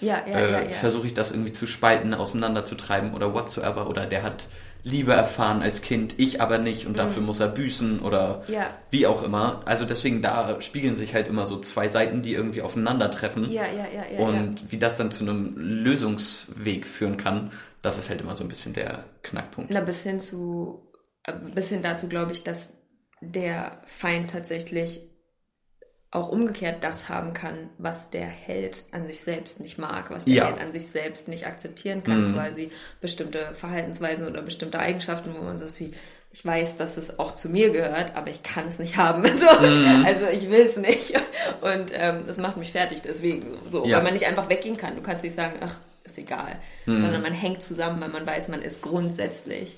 Ja, 0.00 0.16
äh, 0.18 0.50
ja, 0.52 0.60
ja. 0.62 0.68
versuche 0.70 1.06
ich 1.06 1.14
das 1.14 1.30
irgendwie 1.30 1.52
zu 1.52 1.66
spalten, 1.68 2.12
auseinanderzutreiben 2.12 3.14
oder 3.14 3.32
whatsoever. 3.34 3.88
Oder 3.88 4.04
der 4.04 4.24
hat 4.24 4.48
Liebe 4.84 5.12
erfahren 5.12 5.62
als 5.62 5.82
Kind, 5.82 6.14
ich 6.18 6.40
aber 6.40 6.58
nicht 6.58 6.86
und 6.86 6.98
dafür 6.98 7.22
muss 7.22 7.40
er 7.40 7.48
büßen 7.48 8.00
oder 8.00 8.42
Mhm. 8.48 8.54
Wie 8.90 9.06
auch 9.06 9.22
immer. 9.22 9.60
Also 9.64 9.84
deswegen 9.84 10.22
da 10.22 10.60
spiegeln 10.60 10.94
sich 10.94 11.14
halt 11.14 11.28
immer 11.28 11.46
so 11.46 11.60
zwei 11.60 11.88
Seiten, 11.88 12.22
die 12.22 12.34
irgendwie 12.34 12.62
aufeinandertreffen. 12.62 13.50
Ja, 13.50 13.64
ja, 13.64 13.86
ja, 13.94 14.18
ja. 14.18 14.26
und 14.26 14.72
wie 14.72 14.78
das 14.78 14.96
dann 14.96 15.10
zu 15.12 15.24
einem 15.24 15.54
Lösungsweg 15.56 16.86
führen 16.86 17.16
kann, 17.16 17.50
das 17.82 17.98
ist 17.98 18.08
halt 18.08 18.20
immer 18.20 18.36
so 18.36 18.44
ein 18.44 18.48
bisschen 18.48 18.72
der 18.74 19.04
Knackpunkt. 19.22 19.70
Na, 19.70 19.80
bis 19.80 20.02
hin 20.02 20.20
zu, 20.20 20.90
bis 21.54 21.68
hin 21.68 21.82
dazu 21.82 22.08
glaube 22.08 22.32
ich, 22.32 22.42
dass 22.44 22.70
der 23.20 23.82
Feind 23.86 24.30
tatsächlich 24.30 25.02
auch 26.10 26.30
umgekehrt 26.30 26.82
das 26.84 27.10
haben 27.10 27.34
kann, 27.34 27.68
was 27.76 28.08
der 28.08 28.24
Held 28.26 28.84
an 28.92 29.06
sich 29.06 29.20
selbst 29.20 29.60
nicht 29.60 29.76
mag, 29.76 30.10
was 30.10 30.24
der 30.24 30.32
Ja. 30.34 30.46
Held 30.46 30.58
an 30.60 30.72
sich 30.72 30.86
selbst 30.86 31.28
nicht 31.28 31.46
akzeptieren 31.46 32.02
kann, 32.02 32.32
quasi 32.32 32.70
bestimmte 33.02 33.52
Verhaltensweisen 33.52 34.26
oder 34.26 34.40
bestimmte 34.40 34.78
Eigenschaften, 34.78 35.34
wo 35.38 35.42
man 35.42 35.58
so 35.58 35.66
ist 35.66 35.78
wie, 35.80 35.92
ich 36.32 36.46
weiß, 36.46 36.78
dass 36.78 36.96
es 36.96 37.18
auch 37.18 37.32
zu 37.32 37.50
mir 37.50 37.70
gehört, 37.70 38.16
aber 38.16 38.30
ich 38.30 38.42
kann 38.42 38.68
es 38.68 38.78
nicht 38.78 38.96
haben. 38.96 39.22
So. 39.38 39.48
Also 39.48 40.26
ich 40.32 40.48
will 40.48 40.66
es 40.66 40.76
nicht. 40.78 41.12
Und 41.60 41.90
ähm, 41.92 42.24
es 42.26 42.38
macht 42.38 42.56
mich 42.56 42.72
fertig 42.72 43.02
deswegen. 43.02 43.58
So, 43.66 43.84
Ja. 43.84 43.98
weil 43.98 44.04
man 44.04 44.12
nicht 44.14 44.26
einfach 44.26 44.48
weggehen 44.48 44.78
kann. 44.78 44.96
Du 44.96 45.02
kannst 45.02 45.22
nicht 45.22 45.36
sagen, 45.36 45.58
ach, 45.60 45.78
ist 46.18 46.24
egal. 46.24 46.58
Sondern 46.86 47.22
man 47.22 47.32
hängt 47.32 47.62
zusammen, 47.62 48.00
weil 48.00 48.08
man 48.08 48.26
weiß, 48.26 48.48
man 48.48 48.62
ist 48.62 48.82
grundsätzlich 48.82 49.76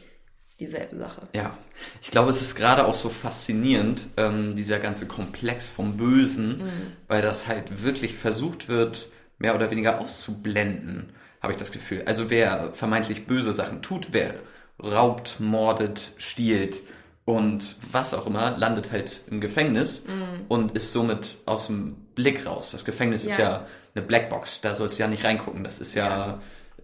dieselbe 0.59 0.99
Sache. 0.99 1.23
Ja, 1.35 1.57
ich 2.03 2.11
glaube, 2.11 2.31
es 2.31 2.43
ist 2.43 2.55
gerade 2.55 2.87
auch 2.87 2.95
so 2.95 3.09
faszinierend, 3.09 4.07
ähm, 4.17 4.57
dieser 4.57 4.79
ganze 4.79 5.07
Komplex 5.07 5.69
vom 5.69 5.97
Bösen, 5.97 6.71
weil 7.09 7.23
das 7.23 7.47
halt 7.49 7.83
wirklich 7.83 8.15
versucht 8.15 8.69
wird, 8.69 9.09
mehr 9.39 9.55
oder 9.55 9.71
weniger 9.71 10.01
auszublenden, 10.01 11.13
habe 11.41 11.55
ich 11.55 11.59
das 11.59 11.73
Gefühl. 11.73 12.03
Also 12.07 12.29
wer 12.29 12.73
vermeintlich 12.75 13.27
böse 13.27 13.53
Sachen 13.53 13.81
tut, 13.81 14.09
wer 14.13 14.35
raubt, 14.83 15.41
mordet, 15.41 16.13
stiehlt 16.19 16.81
und 17.25 17.77
was 17.91 18.13
auch 18.13 18.27
immer, 18.27 18.57
landet 18.59 18.93
halt 18.93 19.23
im 19.31 19.41
Gefängnis 19.41 20.03
und 20.49 20.73
ist 20.73 20.93
somit 20.93 21.39
aus 21.47 21.69
dem 21.69 21.95
Blick 22.15 22.45
raus. 22.45 22.71
Das 22.73 22.85
Gefängnis 22.85 23.25
ist 23.25 23.39
Ja. 23.39 23.67
Eine 23.95 24.05
Blackbox, 24.05 24.61
da 24.61 24.75
sollst 24.75 24.99
du 24.99 25.03
ja 25.03 25.09
nicht 25.09 25.25
reingucken. 25.25 25.65
Das 25.65 25.81
ist 25.81 25.95
ja, 25.95 26.09
Ja. 26.09 26.41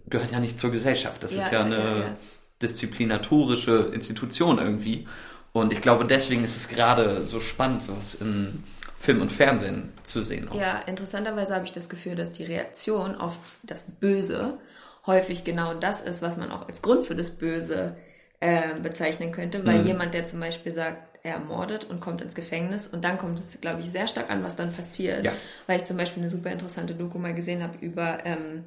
gehört 0.09 0.31
ja 0.33 0.41
nicht 0.41 0.59
zur 0.61 0.71
Gesellschaft. 0.73 1.23
Das 1.23 1.35
Ja, 1.35 1.43
ist 1.43 1.53
ja 1.53 1.65
eine 1.65 2.17
disziplinatorische 2.63 3.91
Institution 3.93 4.59
irgendwie. 4.59 5.07
Und 5.53 5.73
ich 5.73 5.81
glaube, 5.81 6.05
deswegen 6.05 6.45
ist 6.45 6.57
es 6.57 6.69
gerade 6.69 7.23
so 7.23 7.41
spannend, 7.41 7.83
sowas 7.83 8.15
in 8.15 8.63
Film 8.99 9.21
und 9.23 9.31
Fernsehen 9.33 9.93
zu 10.03 10.23
sehen. 10.23 10.49
Auch. 10.49 10.55
Ja, 10.55 10.81
interessanterweise 10.87 11.55
habe 11.55 11.65
ich 11.65 11.73
das 11.73 11.89
Gefühl, 11.89 12.15
dass 12.15 12.33
die 12.33 12.45
Reaktion 12.45 13.15
auf 13.15 13.39
das 13.63 13.85
Böse 14.01 14.59
häufig 15.07 15.45
genau 15.45 15.75
das 15.75 16.01
ist, 16.03 16.21
was 16.23 16.37
man 16.37 16.51
auch 16.51 16.67
als 16.69 16.83
Grund 16.83 17.07
für 17.07 17.15
das 17.15 17.31
Böse 17.31 17.97
äh, 18.41 18.75
bezeichnen 18.83 19.33
könnte, 19.33 19.65
weil 19.65 19.81
Mhm. 19.81 19.87
jemand, 19.87 20.15
der 20.15 20.25
zum 20.25 20.41
Beispiel 20.41 20.75
sagt, 20.75 21.16
er 21.27 21.39
mordet 21.41 21.85
und 21.85 22.01
kommt 22.01 22.21
ins 22.23 22.35
Gefängnis 22.35 22.87
und 22.87 23.05
dann 23.05 23.19
kommt 23.19 23.39
es, 23.41 23.61
glaube 23.61 23.81
ich, 23.83 23.91
sehr 23.91 24.07
stark 24.07 24.31
an, 24.31 24.43
was 24.45 24.57
dann 24.57 24.73
passiert. 24.73 25.25
Ja. 25.25 25.33
Weil 25.67 25.77
ich 25.79 25.85
zum 25.85 25.97
Beispiel 25.97 26.23
eine 26.23 26.31
super 26.31 26.51
interessante 26.53 26.95
Doku 26.95 27.19
mal 27.19 27.35
gesehen 27.35 27.63
habe 27.63 27.77
über 27.81 28.25
ähm, 28.25 28.65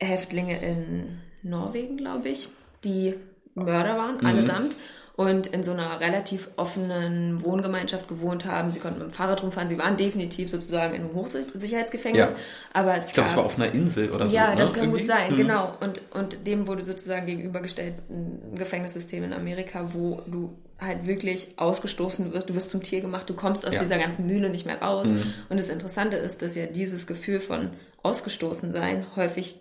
Häftlinge 0.00 0.60
in 0.62 1.18
Norwegen, 1.42 1.96
glaube 1.96 2.28
ich, 2.28 2.48
die 2.84 3.14
Mörder 3.54 3.96
waren, 3.96 4.18
Mhm. 4.18 4.26
allesamt. 4.26 4.76
Und 5.18 5.46
in 5.46 5.62
so 5.62 5.72
einer 5.72 5.98
relativ 5.98 6.50
offenen 6.56 7.42
Wohngemeinschaft 7.42 8.06
gewohnt 8.06 8.44
haben. 8.44 8.70
Sie 8.72 8.80
konnten 8.80 8.98
mit 8.98 9.08
dem 9.08 9.14
Fahrrad 9.14 9.42
rumfahren. 9.42 9.66
Sie 9.66 9.78
waren 9.78 9.96
definitiv 9.96 10.50
sozusagen 10.50 10.92
in 10.94 11.04
einem 11.04 11.14
Hochsicherheitsgefängnis. 11.14 12.32
Ja. 12.32 12.36
Aber 12.74 12.94
es 12.98 13.06
Ich 13.06 13.12
glaube, 13.14 13.30
es 13.30 13.34
war 13.36 13.46
auf 13.46 13.56
einer 13.58 13.72
Insel 13.72 14.10
oder 14.10 14.28
so. 14.28 14.36
ja, 14.36 14.50
ne? 14.50 14.56
das 14.56 14.74
kann 14.74 14.82
Irgendwie. 14.84 14.98
gut 14.98 15.06
sein, 15.06 15.32
Mhm. 15.32 15.36
genau. 15.38 15.72
Und, 15.80 16.02
und 16.12 16.46
dem 16.46 16.66
wurde 16.66 16.84
sozusagen 16.84 17.24
gegenübergestellt 17.24 17.94
ein 18.10 18.56
Gefängnissystem 18.56 19.24
in 19.24 19.32
Amerika, 19.32 19.88
wo 19.94 20.20
du 20.26 20.58
halt 20.78 21.06
wirklich 21.06 21.58
ausgestoßen 21.58 22.32
wirst, 22.32 22.50
du 22.50 22.54
wirst 22.54 22.70
zum 22.70 22.82
Tier 22.82 23.00
gemacht, 23.00 23.28
du 23.30 23.34
kommst 23.34 23.66
aus 23.66 23.72
Ja. 23.74 23.80
Mhm. 23.80 23.84
dieser 23.84 23.98
ganzen 23.98 24.26
Mühle 24.26 24.50
nicht 24.50 24.66
mehr 24.66 24.80
raus. 24.82 25.08
Und 25.48 25.58
das 25.58 25.68
Interessante 25.70 26.16
ist, 26.16 26.42
dass 26.42 26.54
ja 26.54 26.66
dieses 26.66 27.06
Gefühl 27.06 27.40
von 27.40 27.70
ausgestoßen 28.02 28.72
sein 28.72 29.06
häufig 29.16 29.60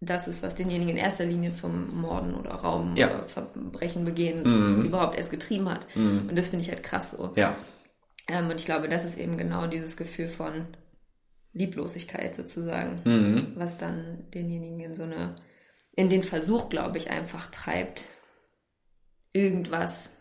das 0.00 0.28
ist, 0.28 0.42
was 0.42 0.54
denjenigen 0.54 0.90
in 0.90 0.96
erster 0.98 1.24
Linie 1.24 1.52
zum 1.52 1.96
Morden 2.02 2.34
oder 2.34 2.50
Rauben 2.50 2.96
Ja. 2.96 3.06
oder 3.08 3.28
Verbrechen 3.28 4.04
begehen 4.04 4.84
überhaupt 4.84 5.16
erst 5.16 5.30
getrieben 5.30 5.70
hat. 5.70 5.86
Und 5.94 6.36
das 6.36 6.48
finde 6.48 6.64
ich 6.64 6.68
halt 6.70 6.82
krass 6.82 7.12
so. 7.12 7.32
Ja, 7.36 7.56
Ähm, 8.28 8.50
und 8.50 8.56
ich 8.56 8.64
glaube, 8.66 8.88
das 8.88 9.04
ist 9.04 9.16
eben 9.16 9.38
genau 9.38 9.68
dieses 9.68 9.96
Gefühl 9.96 10.26
von 10.28 10.66
Lieblosigkeit 11.52 12.34
sozusagen, 12.34 13.00
Mhm. 13.04 13.52
was 13.54 13.78
dann 13.78 14.24
denjenigen 14.34 14.80
in 14.80 14.94
so 14.94 15.04
eine, 15.04 15.36
in 15.94 16.08
den 16.10 16.24
Versuch, 16.24 16.68
glaube 16.68 16.98
ich, 16.98 17.10
einfach 17.10 17.50
treibt, 17.50 18.04
irgendwas 19.32 20.15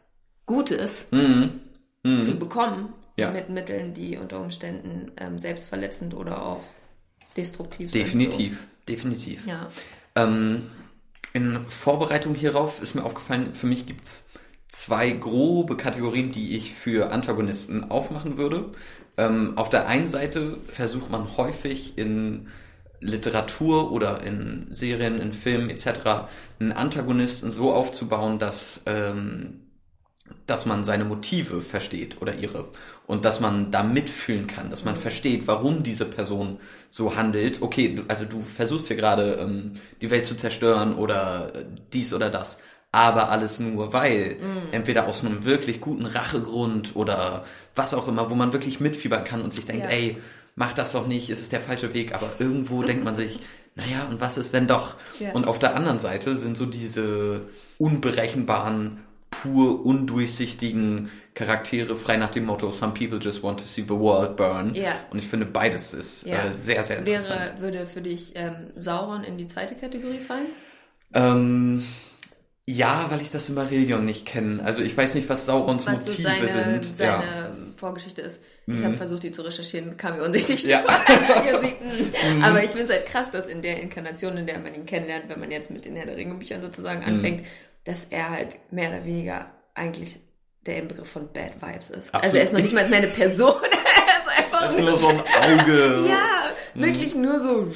Gutes 0.46 1.08
Mhm. 1.12 1.60
zu 2.22 2.36
bekommen 2.38 2.94
Ja. 3.18 3.32
mit 3.32 3.50
Mitteln, 3.50 3.94
die 3.94 4.18
unter 4.18 4.40
Umständen 4.40 5.12
ähm, 5.18 5.40
selbstverletzend 5.40 6.14
oder 6.14 6.46
auch 6.46 6.64
destruktiv 7.36 7.92
definitiv. 7.92 8.68
Definitiv. 8.88 9.44
sind. 9.44 9.46
So. 9.46 9.52
Ja. 9.52 9.70
Ähm, 10.16 10.64
in 11.34 11.66
Vorbereitung 11.70 12.36
hierauf 12.36 12.82
ist 12.82 12.94
mir 12.96 13.04
aufgefallen, 13.04 13.54
für 13.54 13.68
mich 13.68 13.86
gibt's 13.88 14.30
zwei 14.68 15.10
grobe 15.12 15.76
Kategorien, 15.78 16.32
die 16.32 16.56
ich 16.56 16.74
für 16.74 17.12
Antagonisten 17.12 17.90
aufmachen 17.90 18.38
würde. 18.38 18.72
Ähm, 19.18 19.58
auf 19.58 19.70
der 19.70 19.88
einen 19.88 20.08
Seite 20.08 20.58
versucht 20.68 21.10
man 21.10 21.38
häufig 21.38 21.98
in 21.98 22.48
Literatur 23.00 23.92
oder 23.92 24.24
in 24.24 24.68
Serien, 24.70 25.20
in 25.20 25.34
Filmen 25.34 25.70
etc. 25.70 26.28
einen 26.60 26.72
Antagonisten 26.72 27.52
so 27.52 27.74
aufzubauen, 27.74 28.40
dass 28.40 28.82
ähm, 28.86 29.62
dass 30.48 30.66
man 30.66 30.84
seine 30.84 31.06
Motive 31.06 31.62
versteht 31.62 32.22
oder 32.22 32.36
ihre 32.36 32.70
und 33.08 33.26
dass 33.26 33.40
man 33.40 33.72
da 33.72 33.84
mitfühlen 33.84 34.48
kann, 34.48 34.70
dass 34.70 34.84
man 34.84 34.96
versteht, 34.96 35.48
warum 35.48 35.84
diese 35.84 36.06
Person 36.06 36.60
so 36.90 37.16
handelt. 37.16 37.62
Okay, 37.62 38.02
also 38.08 38.26
du 38.26 38.42
versuchst 38.42 38.88
hier 38.88 38.96
gerade 38.96 39.34
ähm, 39.40 39.74
die 40.02 40.10
Welt 40.12 40.26
zu 40.26 40.36
zerstören 40.36 40.96
oder 40.96 41.52
äh, 41.56 41.66
dies 41.94 42.14
oder 42.14 42.30
das, 42.30 42.60
aber 42.92 43.30
alles 43.30 43.60
nur 43.60 43.92
weil 43.94 44.38
entweder 44.72 45.08
aus 45.08 45.24
einem 45.24 45.44
wirklich 45.46 45.82
guten 45.82 46.06
Rachegrund 46.06 46.96
oder 46.96 47.44
was 47.76 47.94
auch 47.94 48.08
immer, 48.08 48.30
wo 48.30 48.36
man 48.36 48.54
wirklich 48.54 48.80
mitfiebern 48.80 49.24
kann 49.26 49.42
und 49.42 49.52
sich 49.52 49.66
denkt, 49.66 49.86
Ja. 49.86 49.92
ey, 49.92 50.18
mach 50.56 50.72
das 50.74 50.94
doch 50.94 51.06
nicht, 51.06 51.30
es 51.30 51.42
ist 51.42 51.52
der 51.52 51.60
falsche 51.62 51.94
Weg, 51.94 52.16
aber 52.16 52.30
irgendwo 52.40 52.84
denkt 52.84 53.04
man 53.04 53.18
sich, 53.18 53.40
naja, 53.76 54.08
und 54.10 54.22
was 54.22 54.38
ist, 54.38 54.54
wenn 54.54 54.68
doch? 54.68 54.96
Ja. 55.20 55.34
Und 55.34 55.48
auf 55.48 55.60
der 55.60 55.76
anderen 55.76 56.00
Seite 56.00 56.36
sind 56.38 56.56
so 56.56 56.66
diese 56.66 57.42
unberechenbaren, 57.78 59.00
pur 59.42 59.86
undurchsichtigen 59.86 61.12
Charaktere, 61.34 61.98
frei 61.98 62.18
nach 62.18 62.30
dem 62.32 62.46
Motto, 62.46 62.72
some 62.72 62.94
people 62.94 63.20
just 63.20 63.44
want 63.44 63.60
to 63.60 63.66
see 63.66 63.82
the 63.82 63.90
world 63.90 64.38
burn. 64.38 64.74
Ja. 64.74 64.94
Und 65.10 65.18
ich 65.18 65.28
finde, 65.28 65.46
beides 65.46 65.94
ist 65.94 66.26
Ja. 66.26 66.46
äh, 66.46 66.52
sehr, 66.52 66.84
sehr 66.84 67.00
interessant. 67.00 67.40
Wäre, 67.40 67.62
würde 67.62 67.88
für 67.88 68.02
dich 68.02 68.32
ähm, 68.36 68.68
Sauron 68.78 69.24
in 69.24 69.38
die 69.38 69.48
zweite 69.48 69.76
Kategorie 69.76 70.20
fallen? 70.20 70.48
Ähm, 71.14 71.84
ja, 72.68 73.06
weil 73.10 73.22
ich 73.22 73.30
das 73.30 73.46
Silmarillion 73.46 74.04
nicht 74.06 74.26
kenne. 74.26 74.64
Also 74.64 74.82
ich 74.82 74.98
weiß 74.98 75.14
nicht, 75.16 75.30
was 75.30 75.46
Saurons 75.46 75.86
was 75.86 76.00
Motive 76.00 76.22
seine, 76.24 76.48
sind. 76.48 76.98
seine 76.98 77.24
ja. 77.24 77.52
Vorgeschichte 77.78 78.22
ist. 78.22 78.42
Ich 78.66 78.84
habe 78.84 78.98
versucht, 78.98 79.22
die 79.22 79.32
zu 79.32 79.44
recherchieren, 79.44 79.98
kam 79.98 80.18
mir 80.18 80.24
unsichtlich 80.24 80.64
Ja. 80.64 80.82
mm. 80.82 82.42
Aber 82.44 82.64
ich 82.64 82.72
finde 82.72 82.86
es 82.86 82.90
halt 82.90 83.06
krass, 83.06 83.30
dass 83.30 83.46
in 83.46 83.62
der 83.62 83.80
Inkarnation, 83.80 84.38
in 84.38 84.48
der 84.48 84.58
man 84.58 84.74
ihn 84.74 84.88
kennenlernt, 84.88 85.26
wenn 85.28 85.40
man 85.40 85.52
jetzt 85.52 85.70
mit 85.70 85.86
den 85.86 85.96
Herr 85.96 86.08
der 86.08 86.18
Ringe 86.18 86.34
Büchern 86.36 86.64
sozusagen 86.64 87.02
Mhm. 87.02 87.42
Dass 87.86 88.06
er 88.10 88.30
halt 88.30 88.58
mehr 88.72 88.90
oder 88.90 89.06
weniger 89.06 89.50
eigentlich 89.74 90.20
der 90.66 90.78
Inbegriff 90.78 91.10
von 91.10 91.32
Bad 91.32 91.62
Vibes 91.62 91.90
ist. 91.92 92.08
Absolut. 92.14 92.24
Also 92.24 92.38
er 92.38 92.44
ist 92.44 92.54
noch 92.54 92.62
nicht 92.62 92.74
mal 92.74 92.88
mehr 92.90 92.98
eine 93.00 93.08
Person. 93.08 93.54
er 93.62 94.22
ist 94.22 94.44
einfach 94.46 94.62
Das 94.64 94.76
ist 94.76 94.80
nur 94.82 94.98
so 94.98 95.08
ein 95.10 95.20
Auge. 95.20 96.06
ja, 96.10 96.50
wirklich 96.74 97.16
nur 97.16 97.40
so. 97.40 97.72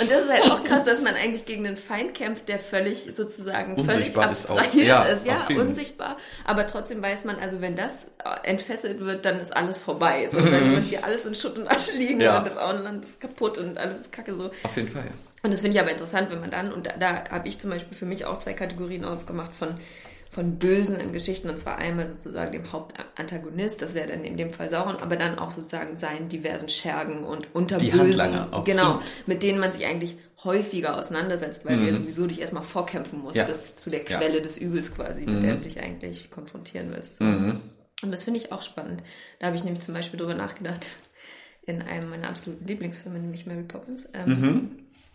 Und 0.00 0.10
das 0.10 0.24
ist 0.24 0.30
halt 0.30 0.50
auch 0.50 0.64
krass, 0.64 0.84
dass 0.84 1.00
man 1.02 1.14
eigentlich 1.14 1.44
gegen 1.46 1.66
einen 1.66 1.76
Feind 1.76 2.14
kämpft, 2.14 2.48
der 2.48 2.58
völlig 2.58 3.14
sozusagen 3.14 3.76
völlig 3.76 3.96
Unsichtbar 3.96 4.32
ist 4.32 4.50
auch. 4.50 4.58
abstrahiert 4.58 4.86
Ja, 4.86 5.02
ist. 5.04 5.26
Ja, 5.26 5.44
jeden 5.48 5.60
Fall. 5.60 5.68
unsichtbar. 5.68 6.16
Aber 6.44 6.66
trotzdem 6.66 7.02
weiß 7.02 7.24
man, 7.24 7.36
also 7.38 7.60
wenn 7.60 7.76
das 7.76 8.06
äh, 8.24 8.48
entfesselt 8.48 9.00
wird, 9.00 9.24
dann 9.24 9.40
ist 9.40 9.54
alles 9.56 9.78
vorbei. 9.78 10.28
So, 10.30 10.40
dann 10.40 10.72
wird 10.74 10.86
hier 10.86 11.04
alles 11.04 11.24
in 11.24 11.34
Schutt 11.34 11.56
und 11.58 11.68
Asche 11.68 11.92
liegen. 11.92 12.20
Ja. 12.20 12.38
und 12.38 12.46
das 12.46 12.56
Auenland 12.56 13.04
ist 13.04 13.20
kaputt 13.20 13.56
und 13.58 13.78
alles 13.78 14.00
ist 14.02 14.12
kacke 14.12 14.34
so. 14.34 14.50
Auf 14.62 14.76
jeden 14.76 14.88
Fall, 14.88 15.04
ja. 15.04 15.12
Und 15.42 15.50
das 15.50 15.60
finde 15.60 15.76
ich 15.76 15.80
aber 15.82 15.90
interessant, 15.90 16.30
wenn 16.30 16.40
man 16.40 16.50
dann, 16.50 16.72
und 16.72 16.86
da, 16.86 16.92
da 16.98 17.24
habe 17.30 17.48
ich 17.48 17.58
zum 17.58 17.70
Beispiel 17.70 17.96
für 17.96 18.06
mich 18.06 18.24
auch 18.24 18.36
zwei 18.36 18.52
Kategorien 18.52 19.04
aufgemacht 19.04 19.56
von, 19.56 19.74
von 20.30 20.58
Bösen 20.58 21.00
in 21.00 21.12
Geschichten, 21.12 21.50
und 21.50 21.58
zwar 21.58 21.78
einmal 21.78 22.06
sozusagen 22.06 22.52
dem 22.52 22.70
Hauptantagonist, 22.72 23.82
das 23.82 23.94
wäre 23.94 24.08
dann 24.08 24.24
in 24.24 24.36
dem 24.36 24.50
Fall 24.52 24.70
Sauron, 24.70 24.96
aber 24.96 25.16
dann 25.16 25.38
auch 25.38 25.50
sozusagen 25.50 25.96
seinen 25.96 26.28
diversen 26.28 26.68
Schergen 26.68 27.24
und 27.24 27.54
Unterbösen, 27.54 27.98
Handlanger 28.00 28.48
auch 28.52 28.64
genau, 28.64 28.98
zu. 28.98 29.04
mit 29.26 29.42
denen 29.42 29.58
man 29.58 29.72
sich 29.72 29.84
eigentlich 29.84 30.16
häufiger 30.44 30.96
auseinandersetzt, 30.96 31.64
weil 31.66 31.76
du 31.78 31.86
ja 31.86 31.96
sowieso 31.96 32.26
dich 32.26 32.40
erstmal 32.40 32.62
vorkämpfen 32.64 33.20
musst, 33.20 33.34
Mhm. 33.34 33.40
Ja. 33.40 33.44
bis 33.46 33.76
zu 33.76 33.90
der 33.90 34.00
Ja. 34.04 34.16
Mhm. 34.16 34.20
Quelle 34.20 34.42
des 34.42 34.56
Übels 34.58 34.94
quasi, 34.94 35.26
mit 35.26 35.42
der 35.42 35.56
du 35.56 35.62
dich 35.62 35.80
eigentlich 35.80 36.30
konfrontieren 36.30 36.90
willst. 36.92 37.16
So. 37.18 37.24
Und 37.24 38.10
das 38.10 38.22
finde 38.24 38.38
ich 38.40 38.50
auch 38.52 38.62
spannend. 38.62 39.02
Da 39.40 39.46
habe 39.48 39.56
ich 39.56 39.64
nämlich 39.64 39.82
zum 39.84 39.94
Beispiel 39.94 40.18
drüber 40.18 40.34
nachgedacht, 40.34 40.88
in 41.64 41.82
einem 41.82 42.10
meiner 42.10 42.28
absoluten 42.28 42.66
Lieblingsfilme, 42.66 43.18
nämlich 43.20 43.46
Mary 43.46 43.62
Poppins. 43.62 44.08
Ähm, 44.14 44.28
Mhm. 44.40 44.70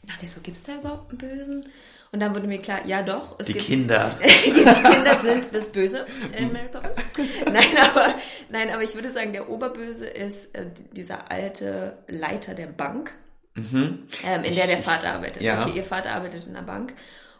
Dachte 0.07 0.23
ich 0.23 0.31
so, 0.31 0.41
gibt 0.41 0.57
es 0.57 0.63
da 0.63 0.75
überhaupt 0.75 1.11
einen 1.11 1.17
Bösen? 1.17 1.65
Und 2.11 2.21
dann 2.21 2.33
wurde 2.33 2.47
mir 2.47 2.59
klar, 2.59 2.85
ja 2.85 3.03
doch, 3.03 3.35
es 3.37 3.47
Die 3.47 3.53
gibt 3.53 3.65
Kinder. 3.65 4.17
die 4.45 4.51
Kinder 4.51 5.19
sind 5.23 5.53
das 5.53 5.71
Böse 5.71 6.05
in 6.37 6.53
Mary 6.53 6.69
Poppins. 6.69 6.97
Nein, 7.45 7.77
aber 7.77 8.15
nein, 8.49 8.69
aber 8.69 8.83
ich 8.83 8.95
würde 8.95 9.11
sagen, 9.11 9.33
der 9.33 9.49
Oberböse 9.49 10.07
ist 10.07 10.55
äh, 10.55 10.67
dieser 10.93 11.29
alte 11.29 11.97
Leiter 12.07 12.53
der 12.53 12.67
Bank, 12.67 13.11
ähm, 13.55 14.07
in 14.43 14.55
der 14.55 14.67
der 14.67 14.81
Vater 14.83 15.13
arbeitet. 15.13 15.41
Ja. 15.41 15.65
Okay, 15.65 15.77
ihr 15.77 15.83
Vater 15.83 16.11
arbeitet 16.11 16.45
in 16.47 16.53
der 16.53 16.61
Bank 16.61 16.93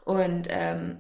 und 0.04 0.48
ähm, 0.50 0.98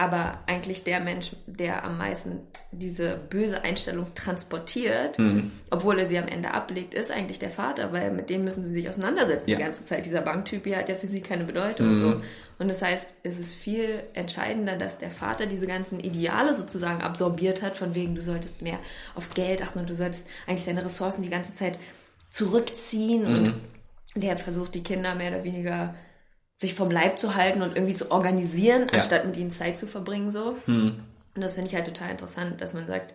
aber 0.00 0.38
eigentlich 0.46 0.82
der 0.82 0.98
Mensch, 1.00 1.32
der 1.46 1.84
am 1.84 1.98
meisten 1.98 2.40
diese 2.72 3.16
böse 3.28 3.62
Einstellung 3.64 4.06
transportiert, 4.14 5.18
Mhm. 5.18 5.50
obwohl 5.70 5.98
er 5.98 6.06
sie 6.06 6.16
am 6.18 6.26
Ende 6.26 6.52
ablegt, 6.54 6.94
ist 6.94 7.10
eigentlich 7.10 7.38
der 7.38 7.50
Vater, 7.50 7.92
weil 7.92 8.10
mit 8.10 8.30
dem 8.30 8.42
müssen 8.44 8.64
sie 8.64 8.72
sich 8.72 8.88
auseinandersetzen 8.88 9.50
Ja. 9.50 9.56
die 9.56 9.62
ganze 9.62 9.84
Zeit. 9.84 10.06
Dieser 10.06 10.22
Banktyp 10.22 10.64
hier 10.64 10.78
hat 10.78 10.88
ja 10.88 10.94
für 10.94 11.06
sie 11.06 11.20
keine 11.20 11.44
Bedeutung. 11.44 11.88
Mhm. 11.90 11.96
So. 11.96 12.22
Und 12.58 12.68
das 12.68 12.80
heißt, 12.80 13.14
es 13.24 13.38
ist 13.38 13.54
viel 13.54 14.02
entscheidender, 14.14 14.76
dass 14.76 14.96
der 14.98 15.10
Vater 15.10 15.44
diese 15.46 15.66
ganzen 15.66 16.00
Ideale 16.00 16.54
sozusagen 16.54 17.02
absorbiert 17.02 17.60
hat, 17.60 17.76
von 17.76 17.94
wegen, 17.94 18.14
du 18.14 18.22
solltest 18.22 18.62
mehr 18.62 18.78
auf 19.14 19.28
Geld 19.30 19.60
achten 19.62 19.80
und 19.80 19.90
du 19.90 19.94
solltest 19.94 20.26
eigentlich 20.46 20.64
deine 20.64 20.84
Ressourcen 20.84 21.22
die 21.22 21.30
ganze 21.30 21.52
Zeit 21.52 21.78
zurückziehen 22.30 23.22
Mhm. 23.30 23.36
und 23.38 23.54
der 24.14 24.36
versucht, 24.38 24.74
die 24.74 24.82
Kinder 24.82 25.14
mehr 25.14 25.30
oder 25.32 25.44
weniger 25.44 25.94
sich 26.60 26.74
vom 26.74 26.90
Leib 26.90 27.18
zu 27.18 27.34
halten 27.36 27.62
und 27.62 27.76
irgendwie 27.76 27.94
zu 27.94 28.10
organisieren, 28.10 28.88
Ja. 28.92 28.98
anstatt 28.98 29.24
mit 29.24 29.36
ihnen 29.36 29.50
Zeit 29.50 29.78
zu 29.78 29.86
verbringen, 29.86 30.30
so. 30.30 30.56
Hm. 30.66 31.00
Und 31.34 31.40
das 31.42 31.54
finde 31.54 31.68
ich 31.70 31.74
halt 31.74 31.86
total 31.86 32.10
interessant, 32.10 32.60
dass 32.60 32.74
man 32.74 32.86
sagt, 32.86 33.14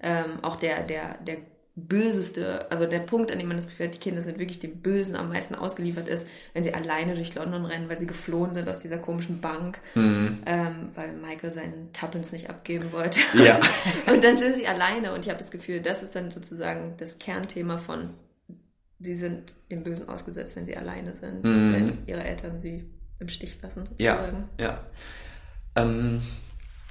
ähm, 0.00 0.38
auch 0.42 0.56
der, 0.56 0.82
der, 0.84 1.16
der 1.26 1.38
böseste, 1.76 2.70
also 2.70 2.86
der 2.86 3.00
Punkt, 3.00 3.32
an 3.32 3.38
dem 3.38 3.48
man 3.48 3.56
das 3.56 3.66
Gefühl 3.66 3.86
hat, 3.86 3.94
die 3.94 3.98
Kinder 3.98 4.22
sind 4.22 4.38
wirklich 4.38 4.60
dem 4.60 4.80
Bösen 4.80 5.16
am 5.16 5.28
meisten 5.30 5.54
ausgeliefert 5.56 6.06
ist, 6.08 6.28
wenn 6.52 6.62
sie 6.62 6.72
alleine 6.72 7.14
durch 7.14 7.34
London 7.34 7.64
rennen, 7.64 7.88
weil 7.88 7.98
sie 7.98 8.06
geflohen 8.06 8.54
sind 8.54 8.68
aus 8.68 8.78
dieser 8.78 8.98
komischen 8.98 9.40
Bank, 9.40 9.80
Mhm. 9.94 10.42
ähm, 10.46 10.88
weil 10.94 11.12
Michael 11.12 11.52
seinen 11.52 11.92
Tuppence 11.92 12.30
nicht 12.32 12.48
abgeben 12.48 12.92
wollte. 12.92 13.18
Ja. 13.34 13.58
Und 14.12 14.22
dann 14.22 14.38
sind 14.38 14.54
sie 14.56 14.68
alleine 14.68 15.12
und 15.12 15.24
ich 15.24 15.30
habe 15.30 15.38
das 15.40 15.50
Gefühl, 15.50 15.80
das 15.80 16.02
ist 16.02 16.14
dann 16.14 16.30
sozusagen 16.30 16.94
das 16.98 17.18
Kernthema 17.18 17.78
von, 17.78 18.10
sie 19.00 19.14
sind 19.14 19.54
dem 19.70 19.82
Bösen 19.82 20.08
ausgesetzt, 20.08 20.56
wenn 20.56 20.66
sie 20.66 20.76
alleine 20.76 21.14
sind, 21.16 21.44
Mhm. 21.44 21.72
wenn 21.72 22.06
ihre 22.06 22.24
Eltern 22.24 22.58
sie 22.60 22.90
im 23.18 23.28
Stich 23.28 23.60
lassen 23.62 23.84
Ja, 23.98 24.16
sozusagen. 24.16 24.48
ja. 24.58 24.84
Ähm, 25.76 26.22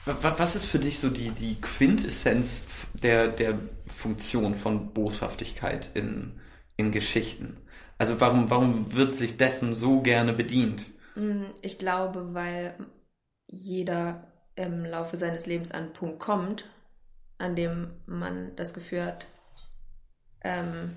wa- 0.06 0.18
wa- 0.22 0.36
was 0.38 0.56
ist 0.56 0.66
für 0.66 0.80
dich 0.80 1.00
so 1.00 1.10
die, 1.10 1.32
die 1.32 1.60
Quintessenz 1.62 2.64
der, 2.94 3.28
der 3.30 3.58
Funktion 3.88 4.56
von 4.56 4.94
Boshaftigkeit 4.94 5.92
in, 5.94 6.40
in 6.78 6.92
Geschichten? 6.92 7.58
Also 7.98 8.20
warum, 8.20 8.50
warum 8.50 8.94
wird 8.94 9.16
sich 9.16 9.38
dessen 9.38 9.74
so 9.74 10.02
gerne 10.02 10.34
bedient? 10.34 10.86
Mm, 11.16 11.46
Ich 11.62 11.78
glaube, 11.78 12.34
weil 12.34 12.76
jeder 13.48 14.28
im 14.56 14.84
Laufe 14.86 15.18
seines 15.18 15.46
Lebens 15.46 15.72
an 15.72 15.84
einen 15.86 15.94
Punkt 15.94 16.20
kommt, 16.20 16.66
an 17.38 17.56
dem 17.56 17.92
man 18.06 18.56
das 18.56 18.74
Gefühl 18.74 19.06
hat, 19.06 19.28
ähm, 20.44 20.96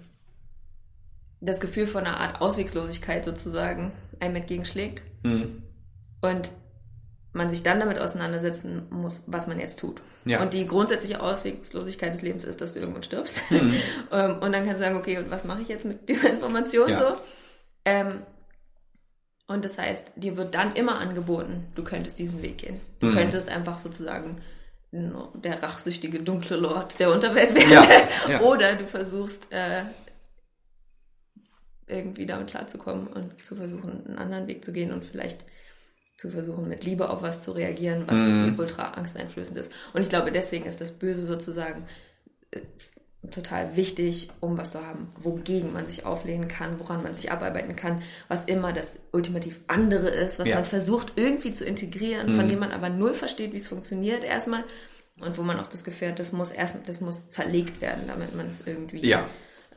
das 1.41 1.61
Gefühl 1.61 1.87
von 1.87 2.05
einer 2.07 2.19
Art 2.21 2.41
Auswegslosigkeit 2.41 3.25
sozusagen 3.25 3.93
einem 4.21 4.37
entgegenschlägt 4.37 5.03
Hm. 5.25 5.63
und 6.23 6.51
man 7.33 7.51
sich 7.51 7.63
dann 7.63 7.79
damit 7.81 7.99
auseinandersetzen 7.99 8.87
muss, 8.91 9.23
was 9.27 9.47
man 9.47 9.61
jetzt 9.61 9.79
tut. 9.79 10.01
Ja. 10.25 10.41
Und 10.41 10.55
die 10.55 10.67
grundsätzliche 10.67 11.21
Auswegslosigkeit 11.21 12.15
des 12.15 12.23
Lebens 12.23 12.45
ist, 12.45 12.63
dass 12.63 12.73
du 12.73 12.81
irgendwann 12.81 13.03
stirbst. 13.03 13.43
Mhm. 13.51 13.75
Ähm, 14.13 14.39
und 14.41 14.53
dann 14.53 14.65
kannst 14.65 14.81
du 14.81 14.85
sagen, 14.85 14.97
okay, 14.97 15.19
und 15.19 15.31
was 15.31 15.45
mache 15.45 15.61
ich 15.61 15.69
jetzt 15.69 15.85
mit 15.85 16.09
dieser 16.09 16.31
Information 16.31 16.89
Ja. 16.89 16.97
so? 16.99 17.17
Ähm, 17.85 18.23
und 19.49 19.65
das 19.67 19.77
heißt, 19.79 20.13
dir 20.17 20.37
wird 20.39 20.55
dann 20.55 20.75
immer 20.75 20.99
angeboten, 20.99 21.67
du 21.75 21.85
könntest 21.85 22.19
diesen 22.19 22.41
Weg 22.41 22.59
gehen. 22.59 22.81
Du 23.01 23.09
Mhm. 23.09 23.13
könntest 23.15 23.49
einfach 23.51 23.79
sozusagen 23.79 24.41
der 24.93 25.63
rachsüchtige 25.63 26.21
dunkle 26.21 26.57
Lord 26.57 26.99
der 26.99 27.11
Unterwelt 27.11 27.55
werden. 27.55 27.71
Ja. 28.29 28.41
Oder 28.41 28.77
du 28.77 28.87
versuchst 28.87 29.53
äh, 29.53 29.83
irgendwie 31.87 32.27
damit 32.27 32.49
klarzukommen 32.51 33.07
und 33.09 33.45
zu 33.45 33.57
versuchen, 33.57 34.07
einen 34.07 34.19
anderen 34.19 34.47
Weg 34.47 34.65
zu 34.65 34.73
gehen 34.73 34.93
und 34.93 35.05
vielleicht 35.05 35.45
zu 36.17 36.31
versuchen, 36.31 36.67
mit 36.69 36.85
Liebe 36.85 37.11
auf 37.11 37.23
was 37.23 37.43
zu 37.43 37.53
reagieren, 37.53 38.05
was 38.07 38.21
Mhm. 38.21 38.59
ultra 38.59 38.93
angsteinflößend 38.93 39.59
ist. 39.59 39.71
Und 39.93 40.01
ich 40.03 40.09
glaube, 40.09 40.33
deswegen 40.33 40.65
ist 40.67 40.81
das 40.81 40.91
Böse 40.93 41.25
sozusagen 41.27 41.87
äh, 42.53 42.61
total 43.31 43.77
wichtig, 43.77 44.31
um 44.41 44.57
was 44.57 44.71
zu 44.73 44.81
haben, 44.87 45.09
wogegen 45.21 45.73
man 45.73 45.85
sich 45.87 46.07
auflehnen 46.07 46.49
kann, 46.49 46.79
woran 46.79 47.03
man 47.03 47.13
sich 47.15 47.31
abarbeiten 47.33 47.75
kann, 47.77 48.03
was 48.29 48.45
immer 48.45 48.73
das 48.73 48.93
ultimativ 49.13 49.61
andere 49.67 50.09
ist, 50.09 50.39
was 50.39 50.49
Ja. 50.49 50.57
man 50.57 50.65
versucht 50.65 51.15
irgendwie 51.17 51.53
zu 51.53 51.65
integrieren, 51.65 52.33
von 52.33 52.45
Mhm. 52.47 52.51
dem 52.51 52.59
man 52.61 52.73
aber 52.73 52.89
null 52.89 53.15
versteht, 53.15 53.53
wie 53.53 53.57
es 53.57 53.69
funktioniert 53.69 54.23
erstmal 54.25 54.65
und 55.21 55.37
wo 55.39 55.43
man 55.43 55.59
auch 55.59 55.67
das 55.67 55.83
Gefühl 55.85 56.09
hat, 56.09 56.19
das 56.21 56.33
muss 56.33 56.51
erst, 56.53 56.89
das 56.89 57.01
muss 57.01 57.29
zerlegt 57.29 57.81
werden, 57.81 58.05
damit 58.07 58.35
man 58.35 58.47
es 58.49 58.65
irgendwie, 58.67 59.05
Ja, 59.07 59.29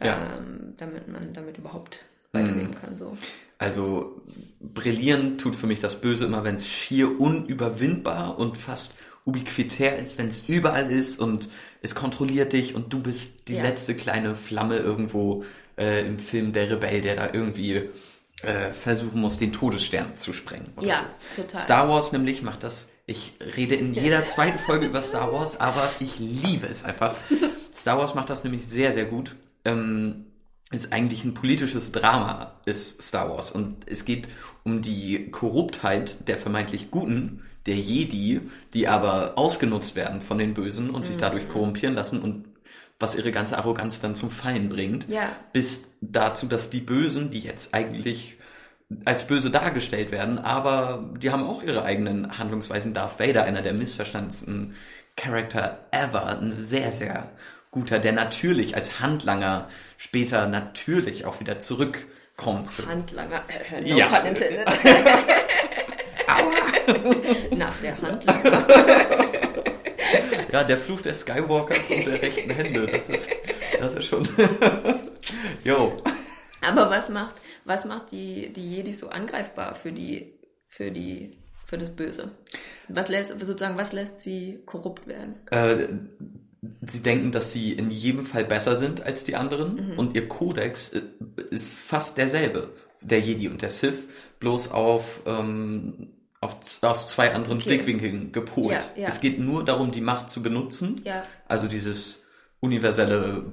ja. 0.01 0.37
Ähm, 0.37 0.73
damit 0.77 1.07
man 1.07 1.33
damit 1.33 1.57
überhaupt 1.57 2.05
weiterleben 2.31 2.75
kann. 2.75 2.95
So. 2.97 3.17
Also 3.57 4.21
brillieren 4.61 5.37
tut 5.37 5.55
für 5.55 5.67
mich 5.67 5.79
das 5.79 5.99
Böse 5.99 6.25
immer, 6.25 6.43
wenn 6.43 6.55
es 6.55 6.67
schier 6.67 7.19
unüberwindbar 7.19 8.37
und 8.37 8.57
fast 8.57 8.91
ubiquitär 9.25 9.97
ist, 9.97 10.17
wenn 10.17 10.27
es 10.29 10.47
überall 10.47 10.89
ist 10.91 11.19
und 11.19 11.49
es 11.81 11.95
kontrolliert 11.95 12.53
dich 12.53 12.75
und 12.75 12.91
du 12.93 13.01
bist 13.01 13.47
die 13.47 13.55
Ja. 13.55 13.63
letzte 13.63 13.95
kleine 13.95 14.35
Flamme 14.35 14.77
irgendwo 14.77 15.43
äh, 15.77 16.05
im 16.05 16.19
Film 16.19 16.51
Der 16.53 16.69
Rebell, 16.69 17.01
der 17.01 17.15
da 17.15 17.29
irgendwie 17.33 17.89
äh, 18.43 18.71
versuchen 18.71 19.19
muss, 19.21 19.37
den 19.37 19.51
Todesstern 19.53 20.15
zu 20.15 20.33
sprengen. 20.33 20.65
Ja, 20.81 21.03
so. 21.35 21.41
total. 21.41 21.61
Star 21.61 21.89
Wars 21.89 22.11
nämlich 22.11 22.41
macht 22.41 22.63
das, 22.63 22.89
ich 23.05 23.33
rede 23.57 23.75
in 23.75 23.93
jeder 23.93 24.25
zweiten 24.25 24.59
Folge 24.59 24.85
über 24.85 25.01
Star 25.01 25.31
Wars, 25.33 25.59
aber 25.59 25.89
ich 25.99 26.19
liebe 26.19 26.67
es 26.67 26.83
einfach. 26.85 27.15
Star 27.73 27.97
Wars 27.97 28.15
macht 28.15 28.29
das 28.29 28.43
nämlich 28.43 28.65
sehr, 28.65 28.93
sehr 28.93 29.05
gut. 29.05 29.35
Ähm, 29.65 30.25
ist 30.71 30.93
eigentlich 30.93 31.23
ein 31.23 31.33
politisches 31.33 31.91
Drama, 31.91 32.53
ist 32.65 33.01
Star 33.01 33.29
Wars. 33.29 33.51
Und 33.51 33.89
es 33.89 34.05
geht 34.05 34.27
um 34.63 34.81
die 34.83 35.31
Korruptheit 35.31 36.27
der 36.27 36.37
vermeintlich 36.37 36.91
Guten, 36.91 37.41
der 37.65 37.75
Jedi, 37.75 38.41
die 38.73 38.87
aber 38.87 39.33
ausgenutzt 39.35 39.95
werden 39.95 40.21
von 40.21 40.37
den 40.37 40.53
Bösen 40.53 40.91
und 40.91 41.05
sich 41.05 41.15
Mhm. 41.15 41.21
dadurch 41.21 41.47
korrumpieren 41.49 41.95
lassen 41.95 42.21
und 42.21 42.45
was 42.99 43.15
ihre 43.15 43.31
ganze 43.31 43.57
Arroganz 43.57 43.99
dann 43.99 44.13
zum 44.13 44.29
Fallen 44.29 44.69
bringt. 44.69 45.09
Ja. 45.09 45.35
Bis 45.53 45.95
dazu, 46.01 46.45
dass 46.47 46.69
die 46.69 46.81
Bösen, 46.81 47.31
die 47.31 47.39
jetzt 47.39 47.73
eigentlich 47.73 48.37
als 49.05 49.25
böse 49.27 49.49
dargestellt 49.51 50.11
werden, 50.11 50.37
aber 50.39 51.11
die 51.17 51.31
haben 51.31 51.43
auch 51.43 51.63
ihre 51.63 51.83
eigenen 51.83 52.37
Handlungsweisen. 52.37 52.93
Darth 52.93 53.19
Vader, 53.19 53.43
einer 53.43 53.61
der 53.61 53.73
missverstandensten 53.73 54.75
Charakter 55.15 55.87
ever, 55.91 56.39
ein 56.39 56.51
sehr, 56.51 56.91
sehr 56.91 57.31
guter, 57.71 57.99
der 57.99 58.13
natürlich 58.13 58.75
als 58.75 58.99
Handlanger 58.99 59.67
später 59.97 60.47
natürlich 60.47 61.25
auch 61.25 61.39
wieder 61.39 61.59
zurückkommt 61.59 62.71
zu. 62.71 62.87
Handlanger, 62.87 63.43
äh, 63.73 63.81
no 63.81 63.97
Ja. 63.97 64.07
pun 64.07 64.25
intended. 64.27 64.67
Nach 67.57 67.75
der 67.81 68.01
Handlanger. 68.01 68.65
Ja, 70.51 70.63
der 70.63 70.77
Fluch 70.79 71.01
der 71.01 71.13
Skywalkers 71.13 71.91
und 71.91 72.07
der 72.07 72.19
rechten 72.23 72.49
Hände, 72.49 72.87
das 72.87 73.07
ist, 73.09 73.29
das 73.79 73.93
ist 73.93 74.05
schon. 74.07 74.27
Jo. 75.63 75.95
Aber 76.61 76.89
was 76.89 77.09
macht, 77.09 77.35
was 77.65 77.85
macht 77.85 78.11
die, 78.11 78.51
die 78.51 78.77
Jedis 78.77 78.99
so 78.99 79.09
angreifbar 79.09 79.75
für 79.75 79.91
die, 79.91 80.33
für 80.67 80.89
die, 80.89 81.37
für 81.67 81.77
das 81.77 81.95
Böse? 81.95 82.31
Was 82.87 83.09
lässt, 83.09 83.29
sozusagen, 83.39 83.77
was 83.77 83.91
lässt 83.93 84.21
sie 84.21 84.59
korrupt 84.65 85.05
werden? 85.05 85.35
Äh, 85.51 85.87
sie 86.81 87.01
denken, 87.01 87.31
dass 87.31 87.51
sie 87.51 87.73
in 87.73 87.89
jedem 87.89 88.25
Fall 88.25 88.45
besser 88.45 88.75
sind 88.75 89.01
als 89.01 89.23
die 89.23 89.35
anderen 89.35 89.97
und 89.97 90.15
ihr 90.15 90.27
Kodex 90.27 90.89
äh, 90.89 91.01
ist 91.51 91.75
fast 91.75 92.17
derselbe. 92.17 92.73
Der 93.01 93.21
Jedi 93.21 93.47
und 93.47 93.61
der 93.61 93.69
Sith, 93.69 94.07
bloß 94.39 94.71
auf, 94.71 95.21
ähm, 95.25 96.09
auf 96.41 96.57
aus 96.81 97.07
zwei 97.07 97.33
anderen 97.33 97.59
Okay. 97.59 97.69
Blickwinkeln 97.69 98.31
gepolt. 98.33 98.91
Ja, 98.95 99.03
ja. 99.03 99.07
Es 99.07 99.21
geht 99.21 99.39
nur 99.39 99.63
darum, 99.63 99.91
die 99.91 100.01
Macht 100.01 100.29
zu 100.29 100.41
benutzen. 100.41 101.01
Ja. 101.05 101.23
Also 101.47 101.67
dieses 101.67 102.23
universelle 102.59 103.45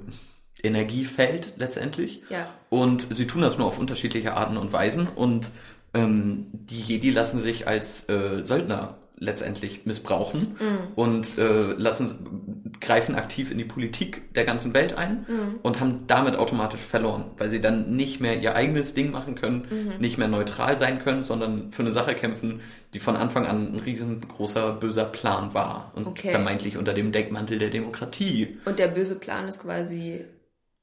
Energiefeld 0.62 1.54
letztendlich. 1.58 2.22
Ja. 2.28 2.48
Und 2.70 3.14
sie 3.14 3.28
tun 3.28 3.42
das 3.42 3.56
nur 3.56 3.68
auf 3.68 3.78
unterschiedliche 3.78 4.34
Arten 4.34 4.56
und 4.56 4.72
Weisen. 4.72 5.06
Und 5.06 5.50
ähm, 5.94 6.48
die 6.52 6.80
Jedi 6.80 7.10
lassen 7.10 7.40
sich 7.40 7.68
als 7.68 8.08
äh, 8.08 8.42
Söldner 8.42 8.98
letztendlich 9.18 9.86
missbrauchen 9.86 10.56
und 10.94 11.38
äh, 11.38 11.72
lassen 11.78 12.62
greifen 12.80 13.14
aktiv 13.14 13.50
in 13.50 13.56
die 13.58 13.64
Politik 13.64 14.34
der 14.34 14.44
ganzen 14.44 14.74
Welt 14.74 14.96
ein 14.98 15.24
und 15.62 15.80
haben 15.80 16.00
damit 16.06 16.36
automatisch 16.36 16.80
verloren, 16.82 17.24
weil 17.38 17.48
sie 17.48 17.60
dann 17.60 17.96
nicht 17.96 18.20
mehr 18.20 18.38
ihr 18.40 18.54
eigenes 18.54 18.92
Ding 18.92 19.10
machen 19.10 19.34
können, 19.34 19.66
nicht 19.98 20.18
mehr 20.18 20.28
neutral 20.28 20.76
sein 20.76 20.98
können, 21.02 21.24
sondern 21.24 21.72
für 21.72 21.82
eine 21.82 21.92
Sache 21.92 22.14
kämpfen, 22.14 22.60
die 22.92 22.98
von 23.00 23.16
Anfang 23.16 23.46
an 23.46 23.74
ein 23.74 23.80
riesengroßer 23.80 24.72
böser 24.72 25.06
Plan 25.06 25.54
war 25.54 25.92
und 25.94 26.06
Okay. 26.08 26.30
vermeintlich 26.30 26.76
unter 26.76 26.92
dem 26.94 27.10
Deckmantel 27.12 27.58
der 27.58 27.70
Demokratie. 27.70 28.58
Und 28.66 28.78
der 28.78 28.88
böse 28.88 29.16
Plan 29.16 29.48
ist 29.48 29.60
quasi, 29.62 30.24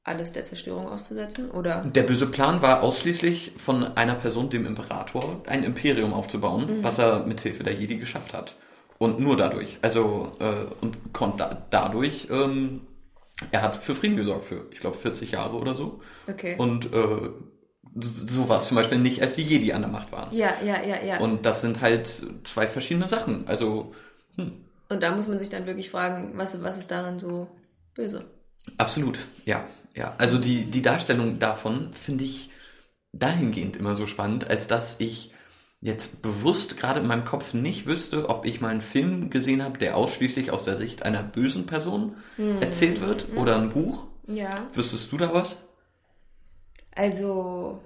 alles 0.04 0.32
der 0.32 0.44
Zerstörung 0.44 0.86
auszusetzen? 0.86 1.50
Oder? 1.50 1.82
Der 1.84 2.02
böse 2.02 2.26
Plan 2.26 2.62
war 2.62 2.82
ausschließlich 2.82 3.52
von 3.56 3.96
einer 3.96 4.14
Person, 4.14 4.50
dem 4.50 4.66
Imperator, 4.66 5.42
ein 5.46 5.64
Imperium 5.64 6.12
aufzubauen, 6.12 6.78
was 6.82 6.98
er 6.98 7.26
mit 7.26 7.40
Hilfe 7.40 7.64
der 7.64 7.72
Jedi 7.74 7.96
geschafft 7.96 8.34
hat. 8.34 8.56
Und 8.98 9.18
nur 9.18 9.36
dadurch. 9.36 9.78
Also, 9.82 10.32
äh, 10.38 10.66
und 10.80 11.12
konnte 11.12 11.38
da, 11.38 11.66
dadurch, 11.70 12.28
ähm, 12.30 12.82
er 13.50 13.62
hat 13.62 13.76
für 13.76 13.94
Frieden 13.94 14.16
gesorgt, 14.16 14.44
für, 14.44 14.66
ich 14.70 14.80
glaube, 14.80 14.96
40 14.96 15.32
Jahre 15.32 15.56
oder 15.56 15.74
so. 15.74 16.00
Okay. 16.28 16.54
Und 16.58 16.92
äh, 16.92 17.30
so 17.96 18.48
war 18.48 18.58
es 18.58 18.66
zum 18.66 18.76
Beispiel 18.76 18.98
nicht, 18.98 19.20
als 19.22 19.34
die 19.34 19.42
Jedi 19.42 19.72
an 19.72 19.82
der 19.82 19.90
Macht 19.90 20.12
waren. 20.12 20.34
ja, 20.34 20.54
ja, 20.64 20.82
ja, 20.84 21.02
ja. 21.02 21.18
Und 21.18 21.44
das 21.46 21.60
sind 21.60 21.80
halt 21.80 22.22
zwei 22.44 22.66
verschiedene 22.66 23.08
Sachen. 23.08 23.46
Also 23.46 23.92
Und 24.36 25.02
da 25.02 25.14
muss 25.14 25.28
man 25.28 25.38
sich 25.38 25.48
dann 25.48 25.66
wirklich 25.66 25.90
fragen, 25.90 26.32
was, 26.36 26.62
was 26.62 26.78
ist 26.78 26.90
daran 26.90 27.18
so 27.18 27.48
böse? 27.94 28.24
Absolut, 28.78 29.18
ja. 29.44 29.64
Ja. 29.94 30.14
Also 30.18 30.38
die, 30.38 30.64
die 30.64 30.82
Darstellung 30.82 31.38
davon 31.38 31.92
finde 31.94 32.24
ich 32.24 32.50
dahingehend 33.12 33.76
immer 33.76 33.94
so 33.96 34.06
spannend, 34.06 34.48
als 34.50 34.66
dass 34.66 35.00
ich 35.00 35.32
jetzt 35.80 36.22
bewusst 36.22 36.76
gerade 36.78 37.00
in 37.00 37.06
meinem 37.06 37.24
Kopf 37.26 37.54
nicht 37.54 37.86
wüsste, 37.86 38.28
ob 38.30 38.46
ich 38.46 38.60
mal 38.60 38.70
einen 38.70 38.80
Film 38.80 39.30
gesehen 39.30 39.62
habe, 39.62 39.78
der 39.78 39.96
ausschließlich 39.96 40.50
aus 40.50 40.64
der 40.64 40.76
Sicht 40.76 41.04
einer 41.04 41.22
bösen 41.22 41.66
Person 41.66 42.16
Hm. 42.36 42.62
erzählt 42.62 43.00
wird 43.00 43.28
oder 43.36 43.56
ein 43.58 43.70
Buch. 43.70 44.08
Ja. 44.26 44.68
Wüsstest 44.72 45.12
du 45.12 45.18
da 45.18 45.32
was? 45.34 45.58
Also, 46.96 47.80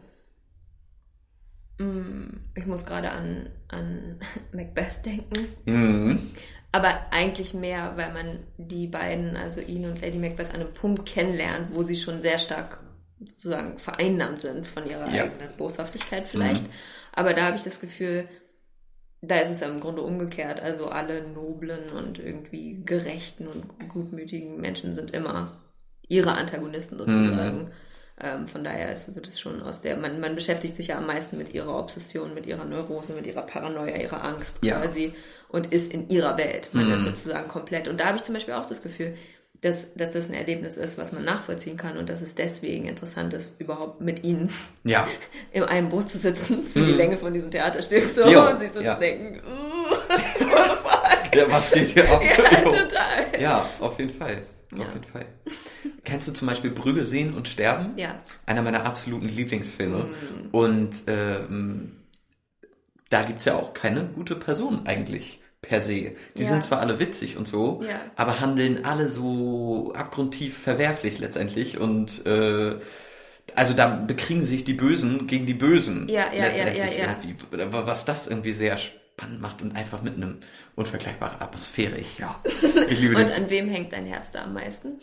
mm, 1.79 2.29
ich 2.55 2.67
muss 2.67 2.85
gerade 2.85 3.11
an, 3.11 3.51
an 3.69 4.21
Macbeth 4.53 5.05
denken. 5.05 5.49
Mhm. 5.67 6.31
Aber 6.71 7.13
eigentlich 7.13 7.55
mehr, 7.55 7.93
weil 7.97 8.13
man 8.13 8.41
die 8.59 8.87
beiden, 8.87 9.37
also 9.37 9.61
ihn 9.61 9.87
und 9.87 10.01
Lady 10.03 10.19
Macbeth, 10.19 10.51
an 10.51 10.61
einem 10.61 10.75
Punkt 10.75 11.07
kennenlernt, 11.07 11.75
wo 11.75 11.83
sie 11.83 11.97
schon 11.97 12.21
sehr 12.21 12.39
stark 12.39 12.81
sozusagen 13.21 13.79
vereinnahmt 13.79 14.43
sind 14.43 14.67
von 14.67 14.87
ihrer 14.87 15.09
Ja. 15.09 15.25
eigenen 15.25 15.57
Boshaftigkeit 15.57 16.29
vielleicht. 16.29 16.65
Aber 17.13 17.35
da 17.35 17.47
habe 17.47 17.57
ich 17.57 17.63
das 17.65 17.81
Gefühl, 17.81 18.29
da 19.23 19.37
ist 19.39 19.51
es 19.51 19.63
im 19.63 19.81
Grunde 19.81 20.03
umgekehrt. 20.03 20.61
Also 20.61 20.89
alle 20.91 21.27
noblen 21.27 21.91
und 21.91 22.19
irgendwie 22.19 22.83
gerechten 22.85 23.49
und 23.49 23.89
gutmütigen 23.89 24.61
Menschen 24.61 24.95
sind 24.95 25.11
immer 25.13 25.51
ihre 26.07 26.33
Antagonisten 26.33 26.99
sozusagen. 26.99 27.71
Ähm, 28.21 28.47
von 28.47 28.65
daher 28.65 28.95
ist, 28.95 29.15
wird 29.15 29.29
es 29.29 29.39
schon 29.39 29.63
aus 29.63 29.81
der, 29.81 29.97
man, 29.97 30.19
man 30.21 30.35
beschäftigt 30.35 30.75
sich 30.77 30.89
ja 30.89 30.99
am 30.99 31.07
meisten 31.07 31.39
mit 31.39 31.55
ihrer 31.55 31.79
Obsession, 31.79 32.35
mit 32.35 32.47
ihrer 32.47 32.65
Neurose, 32.65 33.13
mit 33.13 33.27
ihrer 33.27 33.43
Paranoia, 33.43 33.97
ihrer 33.97 34.25
Angst 34.25 34.59
Ja. 34.63 34.81
quasi 34.81 35.15
und 35.49 35.73
ist 35.73 35.93
in 35.93 36.09
ihrer 36.09 36.37
Welt. 36.37 36.71
Man 36.73 36.91
ist 36.91 37.05
sozusagen 37.05 37.47
komplett. 37.49 37.87
Und 37.89 38.01
da 38.01 38.07
habe 38.07 38.17
ich 38.17 38.25
zum 38.25 38.35
Beispiel 38.35 38.55
auch 38.55 38.67
das 38.67 38.83
Gefühl, 38.83 39.15
dass, 39.61 39.93
dass 39.95 40.13
das 40.13 40.29
ein 40.29 40.35
Erlebnis 40.35 40.77
ist, 40.77 40.99
was 40.99 41.11
man 41.13 41.25
nachvollziehen 41.25 41.77
kann 41.77 41.97
und 41.97 42.09
dass 42.09 42.21
es 42.23 42.35
deswegen 42.35 42.87
interessant 42.87 43.35
ist, 43.35 43.55
überhaupt 43.61 44.01
mit 44.01 44.25
ihnen 44.25 44.51
Ja. 44.85 45.07
in 45.53 45.63
einem 45.65 45.89
Boot 45.89 46.09
zu 46.09 46.19
sitzen 46.19 46.63
für 46.63 46.85
die 46.85 46.93
Länge 46.93 47.19
von 47.19 47.33
diesem 47.35 47.51
Theaterstück 47.51 48.09
so 48.09 48.25
Jo, 48.29 48.49
und 48.51 48.61
sich 48.61 48.71
so 48.73 48.81
ja. 48.81 48.95
zu 48.95 49.01
denken, 49.01 49.41
uh, 49.47 49.95
ja. 51.37 51.51
Was 51.51 51.71
geht 51.73 51.87
hier 51.89 52.11
ab? 52.11 52.23
ja, 52.25 52.61
total. 52.63 53.41
Ja, 53.41 53.67
auf 53.81 53.99
jeden 53.99 54.11
Fall. 54.11 54.43
Ja. 54.77 54.85
Auf 54.85 54.93
jeden 54.95 55.07
Fall. 55.11 55.27
Kennst 56.05 56.29
du 56.29 56.33
zum 56.33 56.47
Beispiel 56.49 56.71
Brügge 56.71 57.05
sehen 57.05 57.35
und 57.35 57.49
sterben? 57.49 57.93
Ja. 57.97 58.21
Einer 58.47 58.63
meiner 58.63 58.85
absoluten 58.85 59.29
Lieblingsfilme. 59.29 60.11
Und 60.53 60.91
ähm, 61.07 61.93
da 63.11 63.23
gibt's 63.23 63.45
ja 63.47 63.57
auch 63.57 63.73
keine 63.73 64.05
gute 64.05 64.37
Person 64.37 64.87
eigentlich 64.87 65.41
per 65.63 65.81
se. 65.81 66.13
Die 66.37 66.43
Ja. 66.43 66.49
sind 66.49 66.63
zwar 66.63 66.81
alle 66.81 67.01
witzig 67.01 67.37
und 67.37 67.49
so, 67.49 67.83
Ja. 67.89 68.01
aber 68.17 68.41
handeln 68.41 68.85
alle 68.85 69.09
so 69.09 69.93
abgrundtief 69.97 70.57
verwerflich 70.59 71.19
letztendlich 71.19 71.79
und 71.79 72.25
äh, 72.27 72.77
also 73.57 73.73
da 73.75 73.89
bekriegen 73.89 74.43
sich 74.43 74.65
die 74.65 74.75
Bösen 74.75 75.27
gegen 75.27 75.47
die 75.47 75.55
Bösen 75.55 76.07
Ja, 76.09 76.27
ja, 76.31 76.35
ja, 76.35 76.45
letztendlich 76.45 76.97
ja, 76.99 77.05
ja. 77.07 77.17
irgendwie. 77.23 77.35
Was 77.71 78.05
das 78.05 78.27
irgendwie 78.29 78.53
sehr 78.53 78.77
spannend 79.19 79.41
macht 79.41 79.63
und 79.63 79.75
einfach 79.75 80.03
mit 80.03 80.15
einem 80.15 80.39
unvergleichbaren 80.77 81.41
Atmosphäre. 81.41 81.97
Ich, 81.99 82.19
ja, 82.19 82.41
ich 82.89 83.01
liebe 83.01 83.17
Und 83.17 83.23
das. 83.23 83.33
an 83.33 83.51
wem 83.51 83.69
hängt 83.69 83.93
dein 83.93 84.07
Herz 84.07 84.31
da 84.31 84.45
am 84.45 84.55
meisten? 84.55 85.01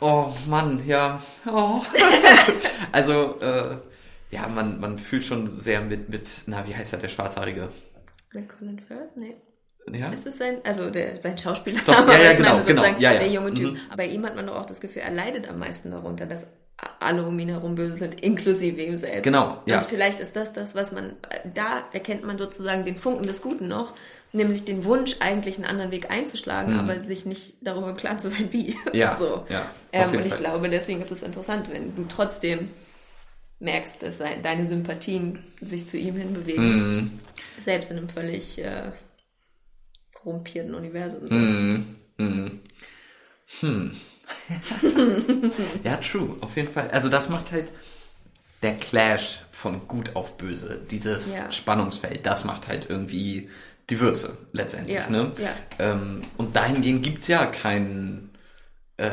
Oh 0.00 0.32
Mann, 0.46 0.80
ja. 0.86 1.20
Oh. 1.44 1.82
also, 2.92 3.38
äh, 3.40 3.76
ja, 4.30 4.46
man, 4.46 4.78
man 4.78 4.96
fühlt 4.96 5.24
schon 5.24 5.46
sehr 5.48 5.80
mit, 5.80 6.08
mit, 6.08 6.30
na, 6.46 6.66
wie 6.68 6.74
heißt 6.74 6.92
er, 6.92 7.00
der 7.00 7.08
Schwarzhaarige? 7.08 7.68
Mit 8.32 8.48
Colin 8.48 8.78
Firth? 8.78 9.16
Nee. 9.16 9.34
Ja? 9.92 10.10
Ist 10.10 10.26
es 10.26 10.38
sein, 10.38 10.60
also 10.64 10.88
der, 10.88 11.20
sein 11.20 11.36
Schauspieler? 11.36 11.80
Doch, 11.84 12.06
ja, 12.08 12.16
ja, 12.16 12.32
genau, 12.34 12.50
meine 12.50 12.62
sozusagen 12.62 12.96
genau, 12.96 13.00
ja, 13.00 13.12
ja. 13.14 13.18
Der 13.18 13.30
junge 13.30 13.54
Typ. 13.54 13.72
Mhm. 13.72 13.78
Aber 13.88 13.96
bei 13.96 14.06
ihm 14.06 14.24
hat 14.24 14.36
man 14.36 14.46
doch 14.46 14.56
auch 14.56 14.66
das 14.66 14.80
Gefühl, 14.80 15.02
er 15.02 15.10
leidet 15.10 15.48
am 15.48 15.58
meisten 15.58 15.90
darunter, 15.90 16.26
dass 16.26 16.46
alle 17.00 17.24
um 17.24 17.38
ihn 17.38 17.48
herum 17.48 17.74
böse 17.74 17.96
sind, 17.96 18.20
inklusive 18.20 18.80
ihm 18.82 18.98
selbst. 18.98 19.24
Genau, 19.24 19.62
ja. 19.66 19.78
Und 19.78 19.86
vielleicht 19.86 20.20
ist 20.20 20.36
das 20.36 20.52
das, 20.52 20.74
was 20.74 20.92
man, 20.92 21.14
da 21.54 21.84
erkennt 21.92 22.24
man 22.24 22.38
sozusagen 22.38 22.84
den 22.84 22.96
Funken 22.96 23.26
des 23.26 23.42
Guten 23.42 23.68
noch, 23.68 23.94
nämlich 24.32 24.64
den 24.64 24.84
Wunsch, 24.84 25.16
eigentlich 25.20 25.56
einen 25.56 25.64
anderen 25.64 25.90
Weg 25.90 26.10
einzuschlagen, 26.10 26.78
aber 26.78 27.00
sich 27.00 27.26
nicht 27.26 27.54
darüber 27.60 27.94
klar 27.94 28.18
zu 28.18 28.28
sein, 28.28 28.48
wie. 28.52 28.70
Mhm. 28.70 28.94
Ja, 28.94 29.16
so. 29.18 29.44
ja, 29.48 29.68
Ähm, 29.92 30.10
und 30.12 30.20
ich 30.26 30.34
Fall. 30.34 30.38
glaube, 30.38 30.68
deswegen 30.68 31.02
ist 31.02 31.10
es 31.10 31.22
interessant, 31.22 31.68
wenn 31.72 31.96
du 31.96 32.04
trotzdem 32.08 32.70
merkst, 33.60 34.02
dass 34.02 34.18
deine 34.18 34.66
Sympathien 34.66 35.42
sich 35.60 35.88
zu 35.88 35.96
ihm 35.96 36.14
hinbewegen. 36.16 36.94
Mhm. 36.96 37.18
Selbst 37.64 37.90
in 37.90 37.98
einem 37.98 38.08
völlig 38.08 38.58
äh, 38.62 38.92
korrumpierten 40.14 40.74
Universum. 40.74 41.24
Mhm. 41.28 41.96
Mhm. 42.18 42.60
Hm. 43.60 43.92
ja, 45.84 45.96
true, 45.96 46.36
auf 46.40 46.56
jeden 46.56 46.68
Fall. 46.72 46.88
Also 46.90 47.08
das 47.08 47.28
macht 47.28 47.52
halt 47.52 47.70
der 48.62 48.74
Clash 48.76 49.40
von 49.52 49.86
gut 49.88 50.16
auf 50.16 50.36
böse, 50.36 50.80
dieses 50.90 51.34
Ja. 51.34 51.50
Spannungsfeld, 51.52 52.26
das 52.26 52.44
macht 52.44 52.68
halt 52.68 52.88
irgendwie 52.88 53.48
die 53.90 54.00
Würze 54.00 54.36
letztendlich. 54.52 54.96
Ja, 54.98 55.08
Ne? 55.10 55.32
ja. 55.38 55.50
Ähm, 55.78 56.22
und 56.36 56.54
dahingehend 56.56 57.02
gibt's 57.02 57.26
ja 57.28 57.46
kein, 57.46 58.30
äh, 58.96 59.08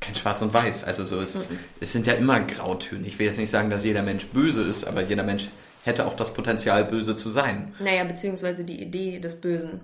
kein 0.00 0.14
Schwarz 0.14 0.42
und 0.42 0.52
Weiß. 0.52 0.84
Also 0.84 1.04
so 1.04 1.20
es, 1.20 1.48
Mhm. 1.48 1.58
es 1.80 1.92
sind 1.92 2.06
ja 2.06 2.14
immer 2.14 2.40
Grautöne. 2.40 3.06
Ich 3.06 3.18
will 3.18 3.26
jetzt 3.26 3.38
nicht 3.38 3.50
sagen, 3.50 3.70
dass 3.70 3.84
jeder 3.84 4.02
Mensch 4.02 4.26
böse 4.26 4.62
ist, 4.62 4.84
aber 4.86 5.02
jeder 5.02 5.22
Mensch 5.22 5.48
hätte 5.84 6.06
auch 6.06 6.14
das 6.14 6.34
Potenzial, 6.34 6.84
böse 6.84 7.16
zu 7.16 7.30
sein. 7.30 7.74
Naja, 7.78 8.04
beziehungsweise 8.04 8.64
die 8.64 8.80
Idee 8.82 9.20
des 9.20 9.40
Bösen 9.40 9.80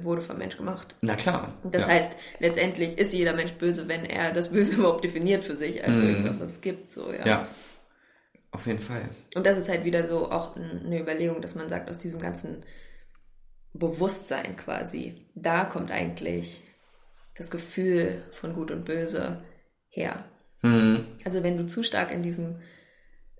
wurde 0.00 0.22
vom 0.22 0.38
Mensch 0.38 0.56
gemacht. 0.56 0.96
Na 1.00 1.14
klar. 1.14 1.54
Das 1.64 1.82
ja. 1.82 1.88
heißt, 1.88 2.12
letztendlich 2.40 2.98
ist 2.98 3.12
jeder 3.12 3.34
Mensch 3.34 3.52
böse, 3.52 3.88
wenn 3.88 4.04
er 4.04 4.32
das 4.32 4.50
Böse 4.50 4.74
überhaupt 4.76 5.04
definiert 5.04 5.44
für 5.44 5.56
sich 5.56 5.84
als 5.84 5.98
Mhm. 5.98 6.06
irgendwas, 6.08 6.40
was 6.40 6.52
es 6.52 6.60
gibt. 6.60 6.90
So, 6.92 7.12
ja. 7.12 7.26
Ja, 7.26 7.48
auf 8.50 8.66
jeden 8.66 8.80
Fall. 8.80 9.08
Und 9.34 9.46
das 9.46 9.56
ist 9.58 9.68
halt 9.68 9.84
wieder 9.84 10.04
so 10.06 10.30
auch 10.30 10.56
eine 10.56 11.00
Überlegung, 11.00 11.40
dass 11.40 11.54
man 11.54 11.68
sagt, 11.68 11.88
aus 11.90 11.98
diesem 11.98 12.20
ganzen 12.20 12.64
Bewusstsein 13.74 14.56
quasi, 14.56 15.26
da 15.34 15.64
kommt 15.64 15.90
eigentlich 15.90 16.62
das 17.36 17.50
Gefühl 17.50 18.22
von 18.32 18.54
Gut 18.54 18.70
und 18.70 18.84
Böse 18.84 19.44
her. 19.88 20.24
Mhm. 20.62 21.06
Also 21.24 21.42
wenn 21.42 21.58
du 21.58 21.66
zu 21.66 21.82
stark 21.82 22.10
in 22.10 22.22
diesem 22.22 22.56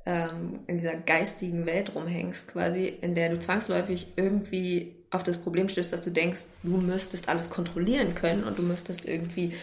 ähm, 0.05 0.61
in 0.69 0.79
dieser 0.79 0.95
geistigen 0.95 1.67
Welt 1.67 1.95
rumhängst, 1.95 2.49
quasi, 2.49 2.87
in 2.87 3.15
der 3.17 3.29
du 3.31 3.39
zwangsläufig 3.41 4.13
irgendwie 4.17 4.96
auf 5.11 5.23
das 5.23 5.39
Problem 5.39 5.69
stößt, 5.69 5.93
dass 5.93 6.03
du 6.03 6.11
denkst, 6.11 6.43
du 6.63 6.77
müsstest 6.77 7.29
alles 7.29 7.49
kontrollieren 7.51 8.15
können 8.15 8.45
und 8.45 8.59
du 8.59 8.63
müsstest 8.63 9.07
irgendwie 9.07 9.55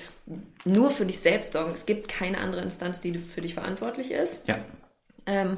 nur 0.66 0.90
für 0.90 1.06
dich 1.06 1.20
selbst 1.20 1.54
sorgen. 1.54 1.72
Es 1.74 1.86
gibt 1.86 2.08
keine 2.08 2.38
andere 2.38 2.62
Instanz, 2.62 3.00
die 3.00 3.14
für 3.18 3.42
dich 3.42 3.54
verantwortlich 3.54 4.12
ist. 4.12 4.48
Ja. 4.48 4.60
Ähm, 5.26 5.58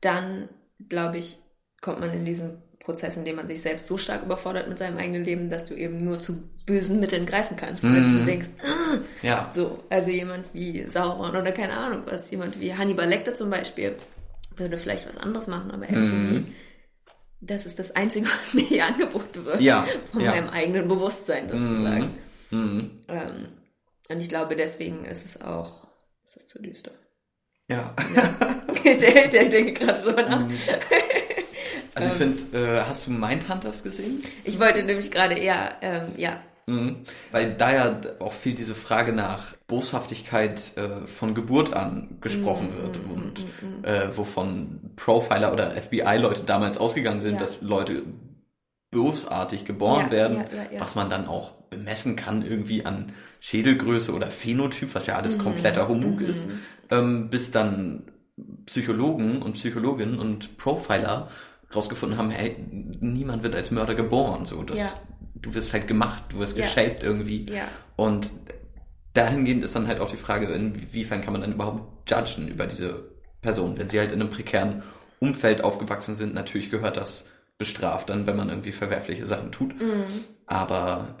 dann, 0.00 0.48
glaube 0.88 1.18
ich, 1.18 1.38
kommt 1.80 2.00
man 2.00 2.12
in 2.12 2.24
diesen 2.24 2.58
Prozess, 2.80 3.16
in 3.16 3.24
dem 3.24 3.36
man 3.36 3.48
sich 3.48 3.60
selbst 3.60 3.86
so 3.86 3.98
stark 3.98 4.22
überfordert 4.22 4.68
mit 4.68 4.78
seinem 4.78 4.98
eigenen 4.98 5.24
Leben, 5.24 5.50
dass 5.50 5.66
du 5.66 5.74
eben 5.74 6.04
nur 6.04 6.18
zu 6.18 6.42
bösen 6.66 7.00
Mitteln 7.00 7.26
greifen 7.26 7.56
kannst, 7.56 7.82
weil 7.82 8.02
du 8.02 8.10
so 8.10 8.24
denkst, 8.24 8.48
ah, 8.64 8.98
Ja. 9.22 9.50
so, 9.54 9.84
also 9.90 10.10
jemand 10.10 10.46
wie 10.54 10.84
Sauron 10.88 11.30
oder 11.36 11.52
keine 11.52 11.76
Ahnung 11.76 12.02
was, 12.06 12.30
jemand 12.30 12.60
wie 12.60 12.74
Hannibal 12.74 13.08
Lecter 13.08 13.34
zum 13.34 13.50
Beispiel, 13.50 13.94
würde 14.56 14.78
vielleicht 14.78 15.06
was 15.08 15.16
anderes 15.16 15.46
machen, 15.48 15.70
aber 15.70 15.86
er 15.86 16.02
so 16.02 16.12
wie, 16.12 16.44
das 17.40 17.66
ist 17.66 17.78
das 17.78 17.94
Einzige, 17.94 18.26
was 18.40 18.54
mir 18.54 18.64
hier 18.64 18.86
angeboten 18.86 19.44
wird, 19.44 19.60
Ja, 19.60 19.86
von 20.12 20.20
ja. 20.20 20.32
meinem 20.32 20.48
eigenen 20.50 20.88
Bewusstsein 20.88 21.48
sozusagen. 21.48 22.18
Mhm. 22.50 22.90
Ähm, 23.08 23.48
und 24.10 24.20
ich 24.20 24.28
glaube, 24.28 24.56
deswegen 24.56 25.04
ist 25.04 25.24
es 25.24 25.40
auch, 25.40 25.88
ist 26.24 26.36
es 26.36 26.46
zu 26.46 26.60
düster. 26.60 26.92
Ja. 27.68 27.94
denke, 28.84 29.38
ich 29.38 29.50
denke 29.50 29.72
gerade 29.74 30.02
drüber 30.02 30.22
nach. 30.22 30.46
Also 31.94 32.08
ich 32.08 32.14
finde, 32.14 32.58
äh, 32.58 32.80
hast 32.80 33.06
du 33.06 33.10
Mindhunters 33.10 33.82
gesehen? 33.82 34.22
Ich 34.44 34.58
wollte 34.58 34.82
nämlich 34.82 35.10
gerade 35.10 35.34
eher, 35.34 35.76
ähm, 35.82 36.12
ja, 36.16 36.40
Mhm. 36.68 36.96
Weil 37.32 37.54
da 37.54 37.72
ja 37.74 38.00
auch 38.20 38.32
viel 38.32 38.54
diese 38.54 38.74
Frage 38.74 39.12
nach 39.12 39.54
Boshaftigkeit 39.66 40.72
äh, 40.76 41.06
von 41.06 41.34
Geburt 41.34 41.72
an 41.74 42.18
gesprochen 42.20 42.70
Mhm, 42.76 42.82
wird 42.82 43.00
und 43.04 43.46
äh, 43.84 44.08
wovon 44.16 44.90
Profiler 44.96 45.52
oder 45.52 45.70
FBI-Leute 45.70 46.42
damals 46.44 46.76
ausgegangen 46.76 47.20
sind, 47.22 47.34
Ja. 47.34 47.40
dass 47.40 47.62
Leute 47.62 48.02
bösartig 48.90 49.64
geboren 49.64 50.06
Ja, 50.06 50.10
werden, 50.10 50.36
ja, 50.72 50.80
was 50.80 50.94
man 50.94 51.10
dann 51.10 51.26
auch 51.26 51.52
bemessen 51.70 52.16
kann 52.16 52.42
irgendwie 52.42 52.84
an 52.86 53.12
Schädelgröße 53.40 54.12
oder 54.14 54.26
Phänotyp, 54.28 54.94
was 54.94 55.06
ja 55.06 55.16
alles 55.16 55.36
Mhm, 55.36 55.42
kompletter 55.42 55.88
Humbug 55.88 56.20
ist, 56.20 56.48
ähm, 56.90 57.30
bis 57.30 57.50
dann 57.50 58.04
Psychologen 58.66 59.42
und 59.42 59.54
Psychologinnen 59.54 60.18
und 60.18 60.56
Profiler 60.58 61.28
rausgefunden 61.74 62.18
haben, 62.18 62.30
hey, 62.30 62.56
niemand 63.00 63.42
wird 63.42 63.54
als 63.54 63.70
Mörder 63.70 63.94
geboren, 63.94 64.46
so 64.46 64.62
das, 64.62 64.78
Ja. 64.78 64.92
Du 65.42 65.54
wirst 65.54 65.72
halt 65.72 65.88
gemacht, 65.88 66.24
du 66.30 66.38
wirst 66.38 66.56
Ja. 66.56 66.64
geshaped 66.64 67.02
irgendwie 67.02 67.46
Ja. 67.50 67.64
und 67.96 68.30
dahingehend 69.14 69.64
ist 69.64 69.74
dann 69.74 69.88
halt 69.88 70.00
auch 70.00 70.10
die 70.10 70.16
Frage, 70.16 70.46
inwiefern 70.46 71.20
kann 71.20 71.32
man 71.32 71.42
dann 71.42 71.52
überhaupt 71.52 72.08
judgen 72.10 72.48
über 72.48 72.66
diese 72.66 73.04
Person, 73.42 73.78
wenn 73.78 73.88
sie 73.88 73.98
halt 73.98 74.12
in 74.12 74.20
einem 74.20 74.30
prekären 74.30 74.82
Umfeld 75.20 75.62
aufgewachsen 75.64 76.14
sind, 76.16 76.34
natürlich 76.34 76.70
gehört 76.70 76.96
das 76.96 77.24
bestraft, 77.56 78.08
dann 78.10 78.26
wenn 78.26 78.36
man 78.36 78.48
irgendwie 78.50 78.70
verwerfliche 78.72 79.26
Sachen 79.26 79.50
tut. 79.50 79.74
Mhm. 79.80 80.04
Aber 80.46 81.16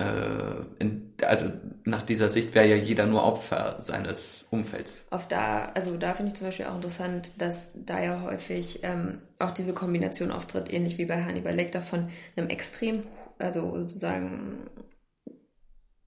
äh, 0.78 0.82
in, 0.82 1.12
also 1.26 1.50
nach 1.84 2.02
dieser 2.02 2.28
Sicht 2.28 2.54
wäre 2.54 2.66
ja 2.66 2.76
jeder 2.76 3.06
nur 3.06 3.24
Opfer 3.24 3.78
seines 3.80 4.46
Umfelds. 4.50 5.02
Auf 5.10 5.26
da, 5.28 5.72
also 5.74 5.96
da 5.96 6.14
finde 6.14 6.30
ich 6.32 6.38
zum 6.38 6.46
Beispiel 6.46 6.66
auch 6.66 6.76
interessant, 6.76 7.32
dass 7.38 7.72
da 7.74 8.00
ja 8.00 8.22
häufig 8.22 8.80
ähm, 8.84 9.18
auch 9.38 9.50
diese 9.50 9.74
Kombination 9.74 10.30
auftritt, 10.30 10.72
ähnlich 10.72 10.96
wie 10.96 11.04
bei 11.06 11.22
Hannibal 11.24 11.54
Lecter, 11.54 11.82
von 11.82 12.08
einem 12.36 12.48
extrem, 12.48 13.02
also 13.38 13.76
sozusagen, 13.78 14.70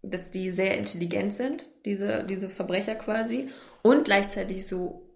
dass 0.02 0.32
die 0.32 0.52
sehr 0.52 0.78
intelligent 0.78 1.36
sind, 1.36 1.68
diese, 1.86 2.26
diese 2.26 2.50
Verbrecher 2.50 2.96
quasi, 2.96 3.50
und 3.82 4.06
gleichzeitig 4.06 4.68
so 4.68 5.08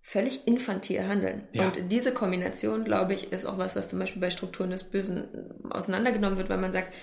völlig 0.00 0.46
infantil 0.46 1.06
handeln. 1.06 1.48
Ja. 1.52 1.66
Und 1.66 1.92
diese 1.92 2.12
Kombination, 2.12 2.84
glaube 2.84 3.14
ich, 3.14 3.32
ist 3.32 3.44
auch 3.44 3.58
was, 3.58 3.76
was 3.76 3.88
zum 3.88 3.98
Beispiel 3.98 4.20
bei 4.20 4.30
Strukturen 4.30 4.70
des 4.70 4.84
Bösen 4.84 5.28
auseinandergenommen 5.70 6.38
wird, 6.38 6.48
weil 6.48 6.58
man 6.58 6.72
sagt, 6.72 6.94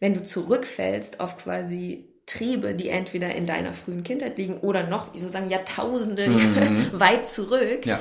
wenn 0.00 0.14
du 0.14 0.24
zurückfällst 0.24 1.20
auf 1.20 1.38
quasi 1.38 2.08
Triebe, 2.26 2.74
die 2.74 2.88
entweder 2.88 3.34
in 3.34 3.46
deiner 3.46 3.72
frühen 3.72 4.02
Kindheit 4.02 4.38
liegen 4.38 4.58
oder 4.58 4.86
noch 4.86 5.14
sozusagen 5.14 5.50
Jahrtausende 5.50 6.28
weit 6.92 7.28
zurück, 7.28 7.86
Ja. 7.86 8.00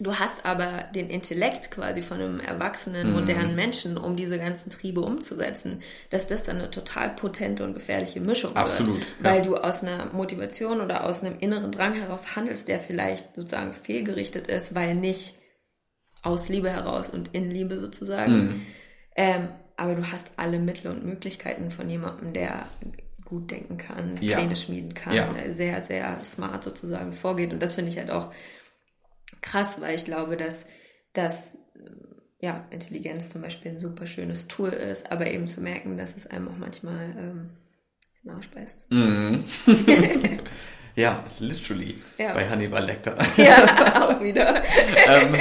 Du 0.00 0.14
hast 0.14 0.44
aber 0.46 0.84
den 0.94 1.10
Intellekt 1.10 1.72
quasi 1.72 2.02
von 2.02 2.20
einem 2.20 2.34
Mhm. 2.34 2.40
erwachsenen, 2.40 3.12
modernen 3.12 3.56
Menschen, 3.56 3.96
um 3.98 4.16
diese 4.16 4.38
ganzen 4.38 4.70
Triebe 4.70 5.00
umzusetzen, 5.00 5.82
dass 6.10 6.28
das 6.28 6.44
dann 6.44 6.58
eine 6.58 6.70
total 6.70 7.10
potente 7.10 7.64
und 7.64 7.74
gefährliche 7.74 8.20
Mischung 8.20 8.54
Absolut, 8.54 9.00
wird. 9.00 9.06
ja. 9.24 9.30
Weil 9.32 9.42
du 9.42 9.56
aus 9.56 9.82
einer 9.82 10.06
Motivation 10.12 10.80
oder 10.80 11.04
aus 11.04 11.22
einem 11.24 11.38
inneren 11.40 11.72
Drang 11.72 11.94
heraus 11.94 12.36
handelst, 12.36 12.68
der 12.68 12.78
vielleicht 12.78 13.34
sozusagen 13.34 13.72
fehlgerichtet 13.72 14.46
ist, 14.46 14.72
weil 14.76 14.94
nicht 14.94 15.34
aus 16.22 16.48
Liebe 16.48 16.70
heraus 16.70 17.10
und 17.10 17.34
in 17.34 17.50
Liebe 17.50 17.80
sozusagen. 17.80 18.32
Mhm. 18.46 18.66
Ähm, 19.16 19.48
aber 19.76 19.94
du 19.96 20.12
hast 20.12 20.30
alle 20.36 20.60
Mittel 20.60 20.92
und 20.92 21.04
Möglichkeiten 21.04 21.70
von 21.72 21.90
jemandem, 21.90 22.32
der 22.32 22.66
gut 23.24 23.50
denken 23.50 23.76
kann, 23.78 24.16
Ja. 24.20 24.38
Pläne 24.38 24.56
schmieden 24.56 24.94
kann, 24.94 25.14
Ja. 25.14 25.34
sehr, 25.50 25.82
sehr 25.82 26.18
smart 26.24 26.64
sozusagen 26.64 27.12
vorgeht. 27.12 27.52
Und 27.52 27.60
das 27.60 27.74
finde 27.74 27.90
ich 27.90 27.98
halt 27.98 28.10
auch 28.10 28.32
krass, 29.42 29.80
weil 29.80 29.94
ich 29.96 30.04
glaube, 30.04 30.36
dass, 30.36 30.66
dass 31.12 31.56
ja, 32.40 32.64
Intelligenz 32.70 33.30
zum 33.30 33.42
Beispiel 33.42 33.72
ein 33.72 33.80
super 33.80 34.06
schönes 34.06 34.46
Tool 34.48 34.68
ist, 34.70 35.10
aber 35.10 35.26
eben 35.30 35.48
zu 35.48 35.60
merken, 35.60 35.96
dass 35.96 36.16
es 36.16 36.26
einem 36.26 36.48
auch 36.48 36.56
manchmal 36.56 37.14
ähm, 37.18 37.50
beißt. 38.54 38.90
Mhm. 38.90 39.44
ja, 40.94 41.24
literally. 41.38 41.98
Ja. 42.18 42.34
Bei 42.34 42.48
Hannibal 42.48 42.84
Lecter. 42.84 43.16
Ja, 43.36 44.08
auch 44.08 44.20
wieder. 44.22 44.62
ähm, 45.06 45.34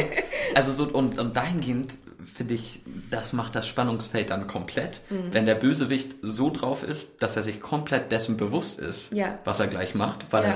also 0.56 0.72
so, 0.72 0.92
und, 0.92 1.20
und 1.20 1.36
dahingehend 1.36 1.98
finde 2.36 2.54
ich, 2.56 2.82
das 3.10 3.34
macht 3.34 3.56
das 3.56 3.68
Spannungsfeld 3.68 4.30
dann 4.30 4.48
komplett, 4.48 5.02
Mhm. 5.10 5.34
wenn 5.34 5.46
der 5.46 5.56
Bösewicht 5.56 6.16
so 6.22 6.50
drauf 6.50 6.84
ist, 6.84 7.22
dass 7.22 7.36
er 7.38 7.44
sich 7.44 7.60
komplett 7.62 8.12
dessen 8.12 8.38
bewusst 8.38 8.80
ist, 8.80 9.14
Ja. 9.14 9.40
was 9.44 9.60
er 9.60 9.68
gleich 9.68 9.94
macht, 9.96 10.32
weil 10.32 10.44
Ja. 10.44 10.50
Mhm. 10.50 10.54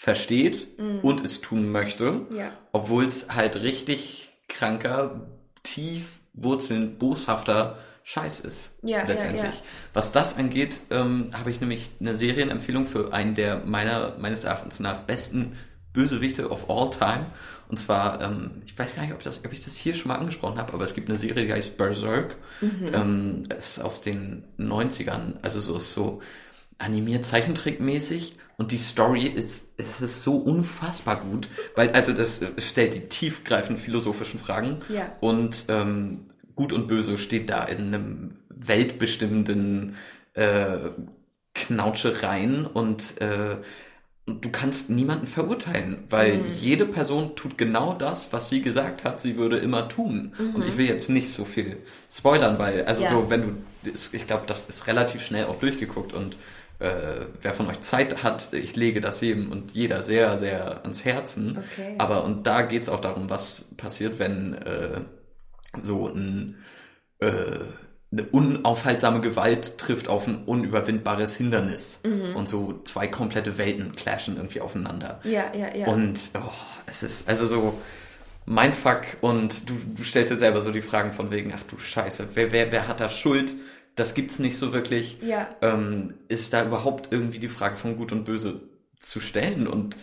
Er 0.00 0.04
versteht 0.14 0.66
und 1.02 1.24
es 1.24 1.40
tun 1.40 1.70
möchte, 1.70 2.26
Ja. 2.30 2.52
obwohl 2.72 3.04
es 3.04 3.28
halt 3.34 3.56
richtig 3.56 4.30
kranker, 4.48 5.26
tief 5.62 6.20
wurzelnd, 6.32 6.98
boshafter 6.98 7.78
Scheiß 8.02 8.40
ist. 8.40 8.70
Ja, 8.82 8.98
ja, 9.00 9.04
letztendlich. 9.06 9.42
ja. 9.44 9.62
Was 9.92 10.10
das 10.10 10.36
angeht, 10.38 10.80
ähm, 10.90 11.30
habe 11.34 11.50
ich 11.50 11.60
nämlich 11.60 11.90
eine 12.00 12.16
Serienempfehlung 12.16 12.86
für 12.86 13.12
einen 13.12 13.34
der 13.34 13.64
meiner, 13.64 14.16
meines 14.18 14.44
Erachtens 14.44 14.80
nach 14.80 15.00
besten 15.00 15.52
Bösewichte 15.92 16.50
of 16.50 16.70
all 16.70 16.88
time. 16.90 17.26
Und 17.68 17.76
zwar, 17.76 18.20
ähm, 18.22 18.62
ich 18.64 18.76
weiß 18.78 18.94
gar 18.96 19.02
nicht, 19.02 19.12
ob, 19.12 19.22
das, 19.22 19.44
ob 19.44 19.52
ich 19.52 19.64
das 19.64 19.76
hier 19.76 19.94
schon 19.94 20.08
mal 20.08 20.16
angesprochen 20.16 20.58
habe, 20.58 20.72
aber 20.72 20.84
es 20.84 20.94
gibt 20.94 21.08
eine 21.08 21.18
Serie, 21.18 21.44
die 21.46 21.52
heißt 21.52 21.76
Berserk. 21.76 22.36
Ähm, 22.62 23.42
es 23.50 23.76
ist 23.76 23.84
aus 23.84 24.00
den 24.00 24.44
90ern, 24.58 25.34
also 25.42 25.60
so 25.60 25.76
ist 25.76 25.92
so 25.92 26.20
animiert 26.80 27.24
Zeichentrickmäßig 27.24 28.36
und 28.56 28.72
die 28.72 28.78
Story 28.78 29.26
ist 29.26 29.68
es 29.76 30.00
ist 30.00 30.22
so 30.22 30.36
unfassbar 30.36 31.16
gut, 31.20 31.48
weil 31.76 31.90
also 31.90 32.12
das 32.12 32.40
stellt 32.58 32.94
die 32.94 33.08
tiefgreifenden 33.08 33.82
philosophischen 33.82 34.40
Fragen 34.40 34.80
Ja. 34.88 35.12
und 35.20 35.64
ähm, 35.68 36.26
Gut 36.56 36.72
und 36.74 36.88
Böse 36.88 37.16
steht 37.16 37.48
da 37.48 37.64
in 37.64 37.78
einem 37.94 38.36
weltbestimmenden 38.50 39.96
äh, 40.34 40.90
Knautschereien 41.54 42.66
und 42.66 43.20
äh, 43.20 43.56
du 44.26 44.50
kannst 44.50 44.90
niemanden 44.90 45.26
verurteilen, 45.26 46.04
weil 46.10 46.38
Mhm. 46.38 46.44
jede 46.60 46.86
Person 46.86 47.34
tut 47.36 47.58
genau 47.58 47.94
das, 47.94 48.32
was 48.32 48.48
sie 48.48 48.62
gesagt 48.62 49.04
hat, 49.04 49.20
sie 49.20 49.36
würde 49.36 49.56
immer 49.58 49.88
tun. 49.88 50.34
Und 50.54 50.66
ich 50.66 50.76
will 50.76 50.86
jetzt 50.86 51.08
nicht 51.10 51.32
so 51.32 51.44
viel 51.44 51.78
spoilern, 52.10 52.58
weil, 52.58 52.84
also 52.84 53.00
Mhm. 53.00 53.04
Ja. 53.04 53.10
so, 53.10 53.30
wenn 53.30 53.42
du, 53.42 53.90
ich 54.12 54.26
glaube, 54.26 54.44
das 54.46 54.68
ist 54.68 54.86
relativ 54.86 55.22
schnell 55.24 55.46
auch 55.46 55.58
durchgeguckt 55.58 56.12
und 56.12 56.36
äh, 56.80 57.26
wer 57.42 57.52
von 57.54 57.68
euch 57.68 57.80
Zeit 57.82 58.22
hat, 58.24 58.52
ich 58.52 58.74
lege 58.76 59.00
das 59.00 59.20
jedem 59.20 59.52
und 59.52 59.70
jeder 59.72 60.02
sehr, 60.02 60.38
sehr 60.38 60.82
ans 60.82 61.04
Herzen. 61.04 61.58
Okay. 61.72 61.94
Aber 61.98 62.24
und 62.24 62.46
da 62.46 62.62
geht's 62.62 62.88
auch 62.88 63.00
darum, 63.00 63.30
was 63.30 63.66
passiert, 63.76 64.18
wenn 64.18 64.54
äh, 64.54 65.00
so 65.82 66.08
ein 66.08 66.56
äh, 67.20 67.60
eine 68.12 68.24
unaufhaltsame 68.24 69.20
Gewalt 69.20 69.78
trifft 69.78 70.08
auf 70.08 70.26
ein 70.26 70.42
unüberwindbares 70.44 71.36
Hindernis 71.36 72.00
Mhm. 72.04 72.34
und 72.34 72.48
so 72.48 72.80
zwei 72.82 73.06
komplette 73.06 73.56
Welten 73.56 73.92
clashen 73.94 74.36
irgendwie 74.36 74.60
aufeinander. 74.60 75.20
Ja, 75.22 75.52
ja, 75.54 75.72
ja. 75.76 75.86
Und 75.86 76.18
oh, 76.34 76.50
es 76.86 77.04
ist 77.04 77.28
also 77.28 77.46
so 77.46 77.80
mein 78.46 78.72
Fuck 78.72 79.02
und 79.20 79.68
du, 79.70 79.74
du 79.94 80.02
stellst 80.02 80.32
jetzt 80.32 80.40
selber 80.40 80.60
so 80.60 80.72
die 80.72 80.80
Fragen 80.82 81.12
von 81.12 81.30
wegen, 81.30 81.52
ach 81.54 81.62
du 81.70 81.78
Scheiße, 81.78 82.30
wer, 82.34 82.50
wer, 82.50 82.72
wer 82.72 82.88
hat 82.88 82.98
da 83.00 83.08
Schuld? 83.08 83.54
Das 84.00 84.14
gibt's 84.14 84.38
nicht 84.38 84.56
so 84.56 84.72
wirklich. 84.72 85.18
Ja. 85.20 85.46
Ähm, 85.60 86.14
ist 86.28 86.54
da 86.54 86.64
überhaupt 86.64 87.08
irgendwie 87.10 87.38
die 87.38 87.50
Frage 87.50 87.76
von 87.76 87.98
Gut 87.98 88.12
und 88.12 88.24
Böse 88.24 88.62
zu 88.98 89.20
stellen? 89.20 89.68
Und 89.68 89.98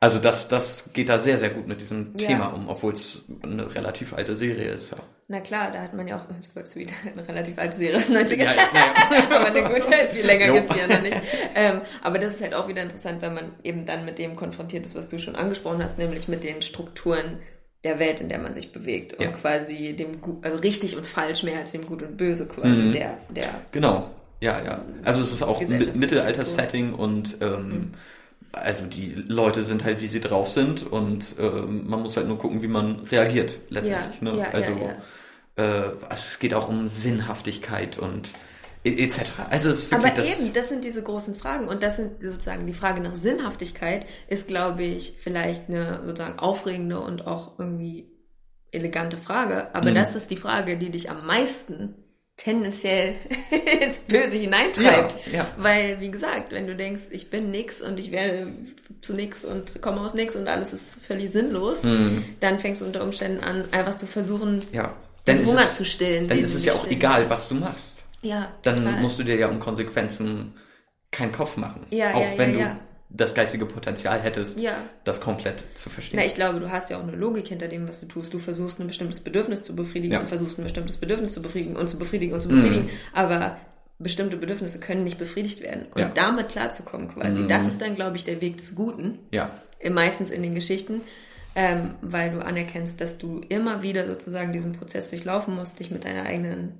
also 0.00 0.18
das, 0.18 0.48
das 0.48 0.92
geht 0.92 1.08
da 1.08 1.18
sehr, 1.18 1.38
sehr 1.38 1.48
gut 1.48 1.66
mit 1.66 1.80
diesem 1.80 2.12
Ja. 2.18 2.26
Thema 2.26 2.48
um, 2.48 2.68
obwohl 2.68 2.92
es 2.92 3.24
eine 3.42 3.74
relativ 3.74 4.12
alte 4.12 4.36
Serie 4.36 4.68
ist. 4.68 4.90
Ja. 4.90 4.98
Na 5.28 5.40
klar, 5.40 5.70
da 5.72 5.80
hat 5.80 5.94
man 5.94 6.06
ja 6.06 6.18
auch, 6.18 6.26
es 6.38 6.54
wird 6.54 6.76
wieder 6.76 6.92
eine 7.10 7.26
relativ 7.26 7.56
alte 7.58 7.78
Serie 7.78 7.96
aus 7.96 8.06
den 8.06 8.18
90ern. 8.18 8.54
Ja, 8.54 8.54
aber 9.34 9.46
eine 9.46 9.62
gute 9.62 9.96
ist, 9.96 10.12
viel 10.12 10.26
länger 10.26 10.52
gibt's 10.52 10.74
die 10.74 10.80
ja 10.80 10.86
noch 10.86 11.00
nicht. 11.02 11.16
Ähm, 11.54 11.80
aber 12.02 12.18
das 12.18 12.34
ist 12.34 12.42
halt 12.42 12.52
auch 12.52 12.68
wieder 12.68 12.82
interessant, 12.82 13.22
wenn 13.22 13.32
man 13.32 13.52
eben 13.62 13.86
dann 13.86 14.04
mit 14.04 14.18
dem 14.18 14.36
konfrontiert 14.36 14.84
ist, 14.84 14.94
was 14.94 15.08
du 15.08 15.18
schon 15.18 15.36
angesprochen 15.36 15.82
hast, 15.82 15.96
nämlich 15.96 16.28
mit 16.28 16.44
den 16.44 16.60
Strukturen 16.60 17.38
der 17.86 17.98
Welt, 17.98 18.20
in 18.20 18.28
der 18.28 18.38
man 18.38 18.52
sich 18.52 18.72
bewegt 18.72 19.14
und 19.14 19.24
Ja. 19.24 19.30
quasi 19.30 19.94
dem 19.94 20.18
also 20.42 20.58
richtig 20.58 20.96
und 20.96 21.06
falsch 21.06 21.42
mehr 21.42 21.58
als 21.60 21.70
dem 21.72 21.86
Gut 21.86 22.02
und 22.02 22.16
Böse 22.18 22.46
quasi, 22.46 22.82
Mhm. 22.82 22.92
der, 22.92 23.16
der 23.30 23.48
Genau, 23.72 24.10
ja, 24.40 24.62
ja. 24.62 24.82
Also 25.04 25.22
es 25.22 25.32
ist 25.32 25.42
auch 25.42 25.60
Mittelalter-Setting 25.62 26.92
und 26.94 27.38
ähm, 27.40 27.92
also 28.52 28.84
die 28.86 29.14
Leute 29.26 29.62
sind 29.62 29.84
halt, 29.84 30.00
wie 30.02 30.08
sie 30.08 30.20
drauf 30.20 30.48
sind 30.48 30.86
und 30.90 31.34
ähm, 31.38 31.88
man 31.88 32.02
muss 32.02 32.16
halt 32.16 32.28
nur 32.28 32.38
gucken, 32.38 32.62
wie 32.62 32.68
man 32.68 33.00
reagiert 33.10 33.56
letztendlich. 33.70 34.20
Ja, 34.20 34.32
ne? 34.32 34.38
ja, 34.38 34.50
also 34.50 34.70
ja, 34.72 34.96
Äh, 35.58 35.92
es 36.10 36.38
geht 36.38 36.52
auch 36.52 36.68
um 36.68 36.86
Sinnhaftigkeit 36.86 37.96
und 37.98 38.28
etc. 38.86 39.32
Also 39.50 39.70
es 39.70 39.80
ist 39.84 39.92
Aber 39.92 40.04
wirklich 40.04 40.30
das. 40.30 40.40
eben, 40.44 40.54
das 40.54 40.68
sind 40.68 40.84
diese 40.84 41.02
großen 41.02 41.34
Fragen. 41.34 41.68
Und 41.68 41.82
das 41.82 41.96
sind 41.96 42.22
sozusagen 42.22 42.66
die 42.66 42.72
Frage 42.72 43.00
nach 43.00 43.14
Sinnhaftigkeit 43.14 44.06
ist, 44.28 44.48
glaube 44.48 44.82
ich, 44.84 45.14
vielleicht 45.20 45.68
eine 45.68 46.00
sozusagen 46.06 46.38
aufregende 46.38 47.00
und 47.00 47.26
auch 47.26 47.58
irgendwie 47.58 48.10
elegante 48.72 49.16
Frage. 49.16 49.74
Aber 49.74 49.90
Mhm. 49.90 49.94
das 49.96 50.16
ist 50.16 50.30
die 50.30 50.36
Frage, 50.36 50.76
die 50.78 50.90
dich 50.90 51.10
am 51.10 51.26
meisten 51.26 51.94
tendenziell 52.36 53.14
ins 53.80 53.98
Böse 54.00 54.36
hineintreibt. 54.36 55.16
Ja, 55.26 55.32
ja. 55.32 55.48
Weil, 55.56 56.00
wie 56.00 56.10
gesagt, 56.10 56.52
wenn 56.52 56.66
du 56.66 56.76
denkst, 56.76 57.04
ich 57.10 57.30
bin 57.30 57.50
nix 57.50 57.80
und 57.80 57.98
ich 57.98 58.10
werde 58.12 58.52
zu 59.00 59.14
nix 59.14 59.42
und 59.44 59.80
komme 59.80 60.00
aus 60.02 60.12
nix 60.12 60.36
und 60.36 60.46
alles 60.46 60.74
ist 60.74 60.98
völlig 61.06 61.30
sinnlos, 61.30 61.78
dann 62.40 62.58
fängst 62.58 62.82
du 62.82 62.84
unter 62.84 63.02
Umständen 63.02 63.42
an, 63.42 63.62
einfach 63.72 63.96
zu 63.96 64.06
versuchen, 64.06 64.56
Mhm. 64.56 64.62
ja. 64.72 64.94
Hunger 65.28 65.60
es, 65.62 65.76
zu 65.78 65.84
stillen. 65.84 66.28
Dann 66.28 66.38
ist 66.38 66.54
es 66.54 66.64
ja 66.64 66.72
auch 66.74 66.80
stillen 66.80 66.96
egal, 66.96 67.28
was 67.30 67.48
du 67.48 67.56
machst. 67.56 67.95
Ja, 68.26 68.52
Dann 68.62 68.78
total. 68.78 69.00
musst 69.00 69.18
du 69.18 69.22
dir 69.22 69.36
ja 69.36 69.48
um 69.48 69.60
Konsequenzen 69.60 70.54
keinen 71.10 71.32
Kopf 71.32 71.56
machen. 71.56 71.86
Ja, 71.90 72.14
auch 72.14 72.20
ja, 72.20 72.38
wenn 72.38 72.58
ja, 72.58 72.68
du 72.74 72.80
das 73.08 73.34
geistige 73.34 73.66
Potenzial 73.66 74.20
hättest, 74.20 74.58
das 75.04 75.20
komplett 75.20 75.64
zu 75.74 75.88
verstehen. 75.88 76.18
Na, 76.18 76.26
ich 76.26 76.34
glaube, 76.34 76.58
du 76.60 76.70
hast 76.70 76.90
ja 76.90 76.98
auch 76.98 77.02
eine 77.02 77.12
Logik 77.16 77.48
hinter 77.48 77.68
dem, 77.68 77.88
was 77.88 78.00
du 78.00 78.06
tust. 78.06 78.34
Du 78.34 78.38
versuchst 78.38 78.80
ein 78.80 78.86
bestimmtes 78.88 79.20
Bedürfnis 79.20 79.62
zu 79.62 79.76
befriedigen 79.76 80.18
und 80.18 80.28
versuchst 80.28 80.58
ein 80.58 80.64
bestimmtes 80.64 80.96
Bedürfnis 80.96 81.32
zu 81.32 81.40
befriedigen 81.40 81.76
und 81.76 81.88
zu 81.88 81.98
befriedigen 81.98 82.34
und 82.34 82.40
zu 82.40 82.48
befriedigen. 82.48 82.90
Aber 83.12 83.56
bestimmte 83.98 84.36
Bedürfnisse 84.36 84.80
können 84.80 85.04
nicht 85.04 85.18
befriedigt 85.18 85.62
werden. 85.62 85.86
Und 85.94 86.18
damit 86.18 86.48
klarzukommen 86.48 87.08
quasi, 87.08 87.46
das 87.46 87.66
ist 87.66 87.80
dann, 87.80 87.94
glaube 87.94 88.16
ich, 88.16 88.24
der 88.24 88.40
Weg 88.40 88.56
des 88.58 88.74
Guten. 88.74 89.18
ja. 89.30 89.50
Äh, 89.78 89.90
Meistens 89.90 90.30
in 90.30 90.42
den 90.42 90.54
Geschichten. 90.54 91.02
Ähm, 91.58 91.94
weil 92.02 92.30
du 92.30 92.44
anerkennst, 92.44 93.00
dass 93.00 93.16
du 93.16 93.40
immer 93.48 93.82
wieder 93.82 94.06
sozusagen 94.06 94.52
diesen 94.52 94.72
Prozess 94.72 95.08
durchlaufen 95.08 95.54
musst, 95.54 95.78
dich 95.78 95.90
mit 95.90 96.04
deiner 96.04 96.24
eigenen 96.24 96.74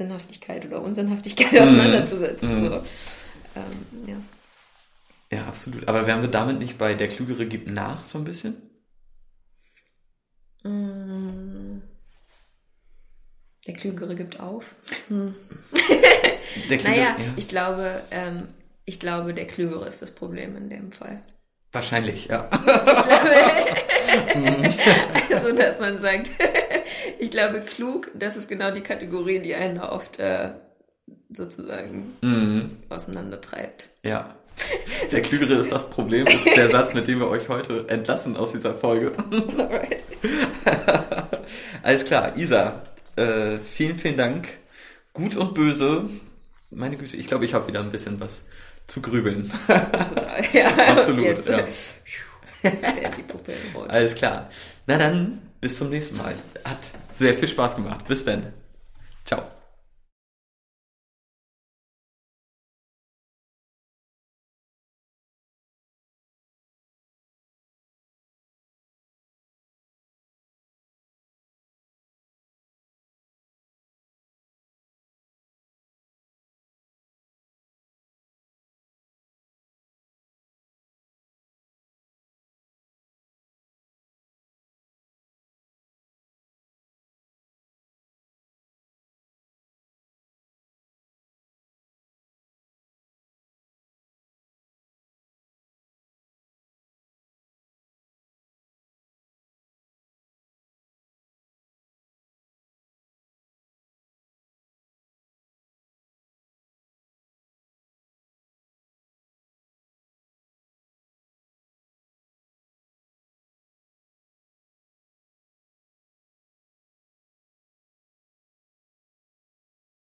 Sinnhaftigkeit 0.00 0.64
oder 0.64 0.80
Unsinnhaftigkeit 0.80 1.60
auseinanderzusetzen. 1.60 2.64
So. 2.64 2.74
Ähm, 2.74 2.84
ja. 4.06 4.16
Ja, 5.32 5.44
absolut. 5.46 5.86
Aber 5.88 6.06
wären 6.06 6.22
wir 6.22 6.30
damit 6.30 6.58
nicht 6.58 6.78
bei 6.78 6.94
der 6.94 7.08
Klügere 7.08 7.44
gibt 7.44 7.68
nach 7.68 8.02
so 8.02 8.16
ein 8.18 8.24
bisschen? 8.24 8.56
Mm. 10.64 11.82
Der 13.66 13.74
Klügere 13.74 14.14
gibt 14.14 14.40
auf. 14.40 14.74
Hm. 15.08 15.34
Klügere, 16.68 16.88
Naja, 16.88 17.16
ja. 17.18 17.34
ich 17.36 17.46
glaube, 17.46 18.02
ähm, 18.10 18.48
ich 18.86 18.98
glaube, 18.98 19.34
der 19.34 19.46
Klügere 19.46 19.86
ist 19.86 20.00
das 20.00 20.12
Problem 20.12 20.56
in 20.56 20.70
dem 20.70 20.92
Fall. 20.92 21.20
Wahrscheinlich, 21.72 22.26
ja. 22.26 22.48
also, 25.30 25.52
dass 25.52 25.78
man 25.78 26.00
sagt, 26.00 26.30
ich 27.20 27.30
glaube, 27.30 27.60
klug, 27.62 28.10
das 28.14 28.36
ist 28.36 28.48
genau 28.48 28.70
die 28.70 28.80
Kategorie, 28.82 29.38
die 29.40 29.54
einen 29.54 29.78
oft 29.78 30.18
äh, 30.18 30.50
sozusagen 31.32 32.14
Mhm. 32.20 32.76
auseinandertreibt. 32.88 33.88
Ja. 34.02 34.34
Der 35.10 35.22
Klügere 35.22 35.54
ist 35.54 35.72
das 35.72 35.88
Problem, 35.88 36.26
ist 36.26 36.44
der 36.54 36.68
Satz, 36.70 36.92
mit 36.92 37.06
dem 37.08 37.20
wir 37.20 37.28
euch 37.28 37.48
heute 37.48 37.86
entlassen 37.88 38.36
aus 38.36 38.52
dieser 38.52 38.74
Folge. 38.74 39.12
Alright. 39.30 39.96
Alles 41.82 42.04
klar, 42.04 42.36
Isa, 42.36 42.82
äh, 43.16 43.58
vielen, 43.58 43.96
vielen 43.96 44.16
Dank. 44.16 44.48
Gut 45.12 45.36
und 45.36 45.54
böse. 45.54 46.08
Meine 46.70 46.96
Güte, 46.96 47.16
ich 47.16 47.26
glaube, 47.26 47.44
ich 47.44 47.54
habe 47.54 47.66
wieder 47.68 47.80
ein 47.80 47.90
bisschen 47.90 48.20
was 48.20 48.44
zu 48.86 49.00
grübeln. 49.00 49.50
Total. 49.66 50.44
Ja, 50.52 50.68
Absolut, 50.88 51.46
ja. 51.46 51.62
Die. 52.62 52.68
Alles 53.88 54.14
klar. 54.14 54.50
Na 54.86 54.98
dann, 54.98 55.40
bis 55.60 55.78
zum 55.78 55.90
nächsten 55.90 56.16
Mal. 56.16 56.34
Hat 56.64 56.78
sehr 57.08 57.34
viel 57.34 57.48
Spaß 57.48 57.76
gemacht. 57.76 58.06
Bis 58.06 58.24
dann. 58.24 58.52
Ciao. 59.24 59.44